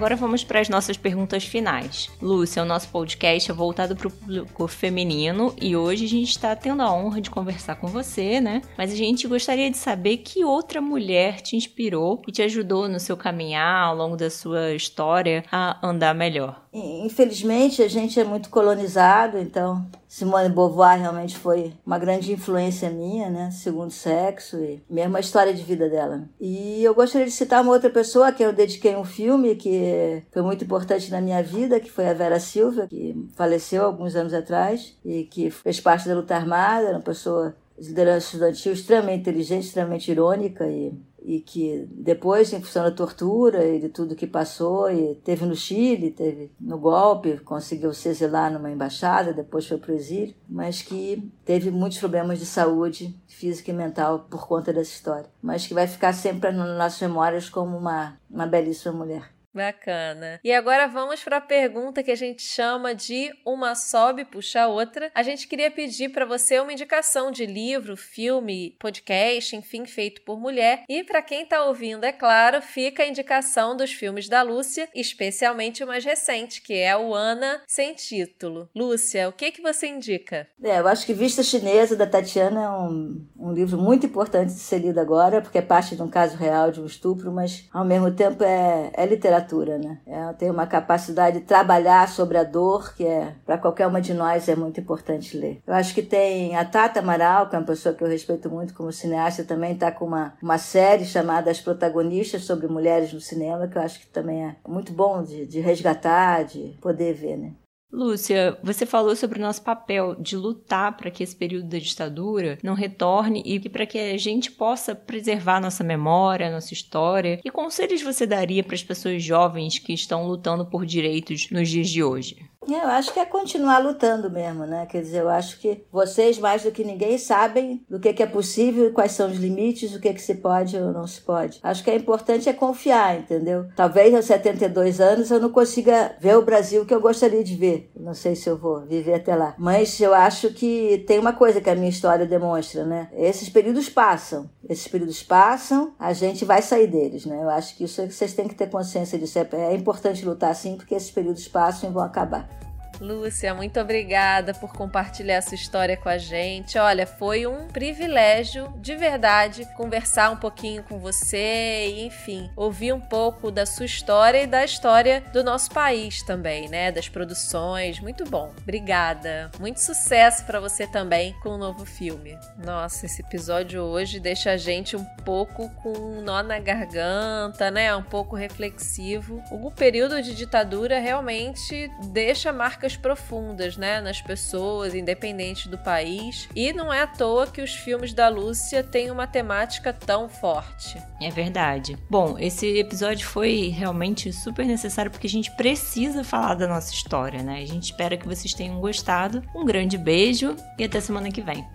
Agora 0.00 0.16
vamos 0.16 0.42
para 0.42 0.60
as 0.60 0.70
nossas 0.70 0.96
perguntas 0.96 1.44
finais. 1.44 2.08
Lúcia, 2.22 2.62
o 2.62 2.64
nosso 2.64 2.88
podcast 2.88 3.50
é 3.50 3.52
voltado 3.52 3.94
para 3.94 4.08
o 4.08 4.10
público 4.10 4.66
feminino 4.66 5.54
e 5.60 5.76
hoje 5.76 6.06
a 6.06 6.08
gente 6.08 6.30
está 6.30 6.56
tendo 6.56 6.80
a 6.80 6.90
honra 6.90 7.20
de 7.20 7.28
conversar 7.28 7.74
com 7.74 7.86
você, 7.86 8.40
né? 8.40 8.62
Mas 8.78 8.90
a 8.90 8.96
gente 8.96 9.28
gostaria 9.28 9.70
de 9.70 9.76
saber 9.76 10.16
que 10.16 10.42
outra 10.42 10.80
mulher 10.80 11.42
te 11.42 11.54
inspirou 11.54 12.22
e 12.26 12.32
te 12.32 12.40
ajudou 12.40 12.88
no 12.88 12.98
seu 12.98 13.14
caminhar 13.14 13.88
ao 13.88 13.94
longo 13.94 14.16
da 14.16 14.30
sua 14.30 14.72
história 14.72 15.44
a 15.52 15.86
andar 15.86 16.14
melhor. 16.14 16.62
Infelizmente, 16.72 17.82
a 17.82 17.88
gente 17.88 18.18
é 18.18 18.24
muito 18.24 18.48
colonizado, 18.48 19.36
então 19.36 19.86
Simone 20.10 20.48
Beauvoir 20.48 20.98
realmente 20.98 21.38
foi 21.38 21.72
uma 21.86 21.96
grande 21.96 22.32
influência 22.32 22.90
minha, 22.90 23.30
né? 23.30 23.48
Segundo 23.52 23.92
sexo 23.92 24.58
e 24.58 24.82
mesmo 24.90 25.16
a 25.16 25.20
história 25.20 25.54
de 25.54 25.62
vida 25.62 25.88
dela. 25.88 26.28
E 26.40 26.82
eu 26.82 26.92
gostaria 26.92 27.28
de 27.28 27.32
citar 27.32 27.62
uma 27.62 27.70
outra 27.72 27.88
pessoa 27.88 28.32
que 28.32 28.42
eu 28.42 28.52
dediquei 28.52 28.96
um 28.96 29.04
filme 29.04 29.54
que 29.54 30.24
foi 30.32 30.42
muito 30.42 30.64
importante 30.64 31.12
na 31.12 31.20
minha 31.20 31.40
vida, 31.44 31.78
que 31.78 31.88
foi 31.88 32.08
a 32.08 32.12
Vera 32.12 32.40
Silva, 32.40 32.88
que 32.88 33.14
faleceu 33.36 33.84
alguns 33.84 34.16
anos 34.16 34.34
atrás 34.34 34.98
e 35.04 35.22
que 35.22 35.48
fez 35.48 35.78
parte 35.78 36.08
da 36.08 36.14
luta 36.16 36.34
armada, 36.34 36.90
uma 36.90 37.00
pessoa 37.00 37.54
de 37.78 37.88
liderança 37.88 38.26
estudantil 38.26 38.72
extremamente 38.72 39.20
inteligente, 39.20 39.66
extremamente 39.66 40.10
irônica 40.10 40.66
e 40.66 40.92
e 41.22 41.40
que 41.40 41.86
depois, 41.90 42.52
em 42.52 42.60
função 42.60 42.84
da 42.84 42.90
tortura 42.90 43.64
e 43.66 43.80
de 43.80 43.88
tudo 43.88 44.16
que 44.16 44.26
passou, 44.26 44.90
e 44.90 45.14
teve 45.16 45.44
no 45.44 45.54
Chile, 45.54 46.10
teve 46.10 46.50
no 46.60 46.78
golpe, 46.78 47.38
conseguiu 47.38 47.92
se 47.92 48.08
exilar 48.08 48.52
numa 48.52 48.70
embaixada, 48.70 49.32
depois 49.32 49.66
foi 49.66 49.78
para 49.78 49.92
o 49.92 49.94
exílio, 49.94 50.34
mas 50.48 50.82
que 50.82 51.30
teve 51.44 51.70
muitos 51.70 51.98
problemas 51.98 52.38
de 52.38 52.46
saúde 52.46 53.14
física 53.26 53.70
e 53.70 53.74
mental 53.74 54.26
por 54.30 54.46
conta 54.46 54.72
dessa 54.72 54.92
história, 54.92 55.30
mas 55.42 55.66
que 55.66 55.74
vai 55.74 55.86
ficar 55.86 56.12
sempre 56.12 56.52
nas 56.52 56.76
nossas 56.76 57.00
memórias 57.00 57.48
como 57.48 57.76
uma, 57.76 58.18
uma 58.30 58.46
belíssima 58.46 58.92
mulher. 58.92 59.39
Bacana. 59.52 60.38
E 60.44 60.52
agora 60.52 60.86
vamos 60.86 61.22
para 61.24 61.38
a 61.38 61.40
pergunta 61.40 62.02
que 62.02 62.10
a 62.10 62.16
gente 62.16 62.42
chama 62.42 62.94
de 62.94 63.32
uma 63.44 63.74
sobe 63.74 64.24
puxa 64.24 64.62
a 64.62 64.68
outra. 64.68 65.10
A 65.12 65.22
gente 65.24 65.48
queria 65.48 65.70
pedir 65.70 66.10
para 66.10 66.24
você 66.24 66.60
uma 66.60 66.72
indicação 66.72 67.32
de 67.32 67.46
livro, 67.46 67.96
filme, 67.96 68.76
podcast, 68.78 69.56
enfim, 69.56 69.84
feito 69.86 70.22
por 70.22 70.38
mulher. 70.38 70.84
E 70.88 71.02
para 71.02 71.20
quem 71.20 71.42
está 71.42 71.64
ouvindo, 71.64 72.04
é 72.04 72.12
claro, 72.12 72.62
fica 72.62 73.02
a 73.02 73.08
indicação 73.08 73.76
dos 73.76 73.92
filmes 73.92 74.28
da 74.28 74.42
Lúcia, 74.42 74.88
especialmente 74.94 75.82
o 75.82 75.86
mais 75.86 76.04
recente, 76.04 76.62
que 76.62 76.74
é 76.74 76.96
o 76.96 77.12
Ana 77.12 77.60
sem 77.66 77.94
título. 77.94 78.68
Lúcia, 78.74 79.28
o 79.28 79.32
que 79.32 79.50
que 79.50 79.60
você 79.60 79.88
indica? 79.88 80.46
É, 80.62 80.78
eu 80.78 80.86
acho 80.86 81.04
que 81.04 81.12
Vista 81.12 81.42
Chinesa 81.42 81.96
da 81.96 82.06
Tatiana 82.06 82.62
é 82.62 82.68
um, 82.68 83.26
um 83.36 83.52
livro 83.52 83.76
muito 83.76 84.06
importante 84.06 84.52
de 84.52 84.60
ser 84.60 84.78
lido 84.78 85.00
agora, 85.00 85.42
porque 85.42 85.58
é 85.58 85.62
parte 85.62 85.96
de 85.96 86.02
um 86.02 86.08
caso 86.08 86.36
real 86.36 86.70
de 86.70 86.80
um 86.80 86.86
estupro, 86.86 87.32
mas 87.32 87.68
ao 87.72 87.84
mesmo 87.84 88.12
tempo 88.12 88.44
é, 88.44 88.92
é 88.94 89.04
literatura 89.06 89.39
literatura, 89.40 89.78
né? 89.78 89.98
Ela 90.06 90.32
tem 90.34 90.50
uma 90.50 90.66
capacidade 90.66 91.40
de 91.40 91.44
trabalhar 91.44 92.08
sobre 92.08 92.36
a 92.38 92.44
dor 92.44 92.94
que 92.94 93.06
é 93.06 93.34
para 93.44 93.58
qualquer 93.58 93.86
uma 93.86 94.00
de 94.00 94.14
nós 94.14 94.48
é 94.48 94.54
muito 94.54 94.80
importante 94.80 95.36
ler. 95.36 95.60
Eu 95.66 95.74
acho 95.74 95.94
que 95.94 96.02
tem 96.02 96.56
a 96.56 96.64
Tata 96.64 97.00
Amaral, 97.00 97.48
que 97.48 97.56
é 97.56 97.58
uma 97.58 97.66
pessoa 97.66 97.94
que 97.94 98.02
eu 98.04 98.08
respeito 98.08 98.50
muito 98.50 98.74
como 98.74 98.92
cineasta, 98.92 99.44
também 99.44 99.72
está 99.72 99.90
com 99.90 100.04
uma, 100.04 100.34
uma 100.42 100.58
série 100.58 101.04
chamada 101.04 101.50
As 101.50 101.60
Protagonistas 101.60 102.44
sobre 102.44 102.66
mulheres 102.66 103.12
no 103.12 103.20
cinema, 103.20 103.66
que 103.66 103.76
eu 103.76 103.82
acho 103.82 104.00
que 104.00 104.06
também 104.06 104.44
é 104.44 104.56
muito 104.66 104.92
bom 104.92 105.22
de, 105.22 105.46
de 105.46 105.60
resgatar, 105.60 106.44
de 106.44 106.76
poder 106.80 107.14
ver, 107.14 107.36
né? 107.36 107.52
Lúcia, 107.92 108.56
você 108.62 108.86
falou 108.86 109.16
sobre 109.16 109.38
o 109.38 109.42
nosso 109.42 109.62
papel 109.62 110.14
de 110.14 110.36
lutar 110.36 110.96
para 110.96 111.10
que 111.10 111.24
esse 111.24 111.34
período 111.34 111.68
da 111.68 111.78
ditadura 111.78 112.56
não 112.62 112.74
retorne 112.74 113.42
e 113.44 113.58
para 113.68 113.84
que 113.84 113.98
a 113.98 114.16
gente 114.16 114.50
possa 114.52 114.94
preservar 114.94 115.60
nossa 115.60 115.82
memória, 115.82 116.50
nossa 116.50 116.72
história. 116.72 117.38
Que 117.38 117.50
conselhos 117.50 118.00
você 118.00 118.26
daria 118.26 118.62
para 118.62 118.76
as 118.76 118.84
pessoas 118.84 119.22
jovens 119.22 119.78
que 119.78 119.92
estão 119.92 120.26
lutando 120.26 120.64
por 120.64 120.86
direitos 120.86 121.50
nos 121.50 121.68
dias 121.68 121.88
de 121.88 122.02
hoje? 122.02 122.49
Eu 122.68 122.88
acho 122.88 123.12
que 123.12 123.18
é 123.18 123.24
continuar 123.24 123.78
lutando 123.78 124.30
mesmo, 124.30 124.66
né? 124.66 124.84
Quer 124.84 125.00
dizer, 125.00 125.22
eu 125.22 125.30
acho 125.30 125.58
que 125.58 125.82
vocês, 125.90 126.38
mais 126.38 126.62
do 126.62 126.70
que 126.70 126.84
ninguém, 126.84 127.16
sabem 127.16 127.82
do 127.88 127.98
que, 127.98 128.22
é 128.22 128.26
possível, 128.26 128.92
quais 128.92 129.12
são 129.12 129.30
os 129.30 129.38
limites, 129.38 129.94
o 129.94 130.00
que, 130.00 130.12
que 130.12 130.20
se 130.20 130.36
pode 130.36 130.76
ou 130.76 130.92
não 130.92 131.06
se 131.06 131.22
pode. 131.22 131.58
Acho 131.62 131.82
que 131.82 131.90
é 131.90 131.96
importante 131.96 132.50
é 132.50 132.52
confiar, 132.52 133.18
entendeu? 133.18 133.66
Talvez 133.74 134.14
aos 134.14 134.26
72 134.26 135.00
anos 135.00 135.30
eu 135.30 135.40
não 135.40 135.48
consiga 135.48 136.14
ver 136.20 136.36
o 136.36 136.44
Brasil 136.44 136.84
que 136.84 136.94
eu 136.94 137.00
gostaria 137.00 137.42
de 137.42 137.56
ver. 137.56 137.90
Não 137.96 138.12
sei 138.12 138.36
se 138.36 138.48
eu 138.48 138.58
vou 138.58 138.82
viver 138.82 139.14
até 139.14 139.34
lá. 139.34 139.54
Mas 139.58 139.98
eu 139.98 140.12
acho 140.12 140.52
que 140.52 141.02
tem 141.06 141.18
uma 141.18 141.32
coisa 141.32 141.60
que 141.60 141.70
a 141.70 141.74
minha 141.74 141.88
história 141.88 142.26
demonstra, 142.26 142.84
né? 142.84 143.08
Esses 143.14 143.48
períodos 143.48 143.88
passam. 143.88 144.50
Esses 144.68 144.86
períodos 144.86 145.22
passam, 145.22 145.94
a 145.98 146.12
gente 146.12 146.44
vai 146.44 146.62
sair 146.62 146.86
deles, 146.86 147.26
né? 147.26 147.42
Eu 147.42 147.50
acho 147.50 147.74
que 147.76 147.84
isso 147.84 148.02
é 148.02 148.06
vocês 148.08 148.34
têm 148.34 148.46
que 148.46 148.54
ter 148.54 148.68
consciência 148.68 149.18
disso. 149.18 149.38
É, 149.38 149.48
é 149.52 149.74
importante 149.74 150.24
lutar 150.24 150.54
sim, 150.54 150.76
porque 150.76 150.94
esses 150.94 151.10
períodos 151.10 151.48
passam 151.48 151.90
e 151.90 151.92
vão 151.92 152.04
acabar. 152.04 152.59
Lúcia, 153.00 153.54
muito 153.54 153.80
obrigada 153.80 154.52
por 154.52 154.74
compartilhar 154.74 155.40
sua 155.40 155.54
história 155.54 155.96
com 155.96 156.08
a 156.08 156.18
gente. 156.18 156.78
Olha, 156.78 157.06
foi 157.06 157.46
um 157.46 157.66
privilégio 157.68 158.72
de 158.76 158.94
verdade 158.94 159.66
conversar 159.74 160.30
um 160.30 160.36
pouquinho 160.36 160.82
com 160.82 160.98
você 160.98 161.86
e, 161.88 162.06
enfim, 162.06 162.50
ouvir 162.54 162.92
um 162.92 163.00
pouco 163.00 163.50
da 163.50 163.64
sua 163.64 163.86
história 163.86 164.42
e 164.42 164.46
da 164.46 164.64
história 164.64 165.22
do 165.32 165.42
nosso 165.42 165.70
país 165.70 166.22
também, 166.22 166.68
né? 166.68 166.92
Das 166.92 167.08
produções. 167.08 168.00
Muito 168.00 168.24
bom. 168.24 168.52
Obrigada. 168.62 169.50
Muito 169.58 169.80
sucesso 169.80 170.44
para 170.44 170.60
você 170.60 170.86
também 170.86 171.32
com 171.42 171.50
o 171.50 171.58
novo 171.58 171.86
filme. 171.86 172.38
Nossa, 172.58 173.06
esse 173.06 173.22
episódio 173.22 173.80
hoje 173.80 174.20
deixa 174.20 174.50
a 174.50 174.56
gente 174.58 174.94
um 174.94 175.04
pouco 175.24 175.70
com 175.76 175.92
um 175.92 176.20
nó 176.20 176.42
na 176.42 176.58
garganta, 176.58 177.70
né? 177.70 177.94
Um 177.96 178.02
pouco 178.02 178.36
reflexivo. 178.36 179.42
O 179.50 179.70
período 179.70 180.20
de 180.20 180.34
ditadura 180.34 180.98
realmente 180.98 181.90
deixa 182.08 182.52
marcas 182.52 182.89
profundas, 182.96 183.76
né, 183.76 184.00
nas 184.00 184.20
pessoas, 184.20 184.94
independente 184.94 185.68
do 185.68 185.78
país. 185.78 186.48
E 186.54 186.72
não 186.72 186.92
é 186.92 187.02
à 187.02 187.06
toa 187.06 187.46
que 187.46 187.62
os 187.62 187.74
filmes 187.74 188.12
da 188.12 188.28
Lúcia 188.28 188.82
têm 188.82 189.10
uma 189.10 189.26
temática 189.26 189.92
tão 189.92 190.28
forte. 190.28 191.00
É 191.20 191.30
verdade. 191.30 191.96
Bom, 192.08 192.38
esse 192.38 192.78
episódio 192.78 193.26
foi 193.26 193.68
realmente 193.68 194.32
super 194.32 194.64
necessário 194.64 195.10
porque 195.10 195.26
a 195.26 195.30
gente 195.30 195.50
precisa 195.56 196.24
falar 196.24 196.54
da 196.54 196.66
nossa 196.66 196.92
história, 196.92 197.42
né? 197.42 197.60
A 197.62 197.66
gente 197.66 197.84
espera 197.84 198.16
que 198.16 198.26
vocês 198.26 198.54
tenham 198.54 198.80
gostado. 198.80 199.42
Um 199.54 199.64
grande 199.64 199.96
beijo 199.96 200.56
e 200.78 200.84
até 200.84 201.00
semana 201.00 201.30
que 201.30 201.40
vem. 201.40 201.66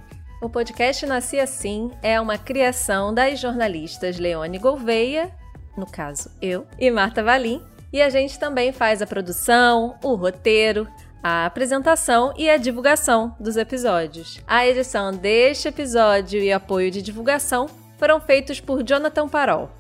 O 0.42 0.50
podcast 0.50 1.06
Nasci 1.06 1.40
Assim 1.40 1.92
é 2.04 2.20
uma 2.20 2.38
criação 2.38 3.14
das 3.14 3.40
jornalistas 3.40 4.20
Leone 4.20 4.60
Gouveia, 4.60 5.32
no 5.78 5.86
caso 5.86 6.30
eu, 6.42 6.68
e 6.78 6.92
Marta 6.92 7.24
Valim. 7.24 7.62
E 7.92 8.02
a 8.02 8.10
gente 8.10 8.38
também 8.38 8.74
faz 8.74 9.02
a 9.02 9.08
produção, 9.08 9.98
o 10.04 10.16
roteiro, 10.16 10.88
a 11.28 11.48
apresentação 11.48 12.36
e 12.38 12.48
a 12.48 12.56
divulgação 12.56 13.36
dos 13.40 13.58
episódios. 13.58 14.40
A 14.46 14.68
edição 14.68 15.12
deste 15.12 15.68
episódio 15.68 16.40
e 16.40 16.54
apoio 16.54 16.92
de 16.92 17.02
divulgação 17.02 17.68
foram 17.98 18.22
feitos 18.22 18.60
por 18.60 18.84
Jonathan 18.84 19.28
Parol. 19.28 19.72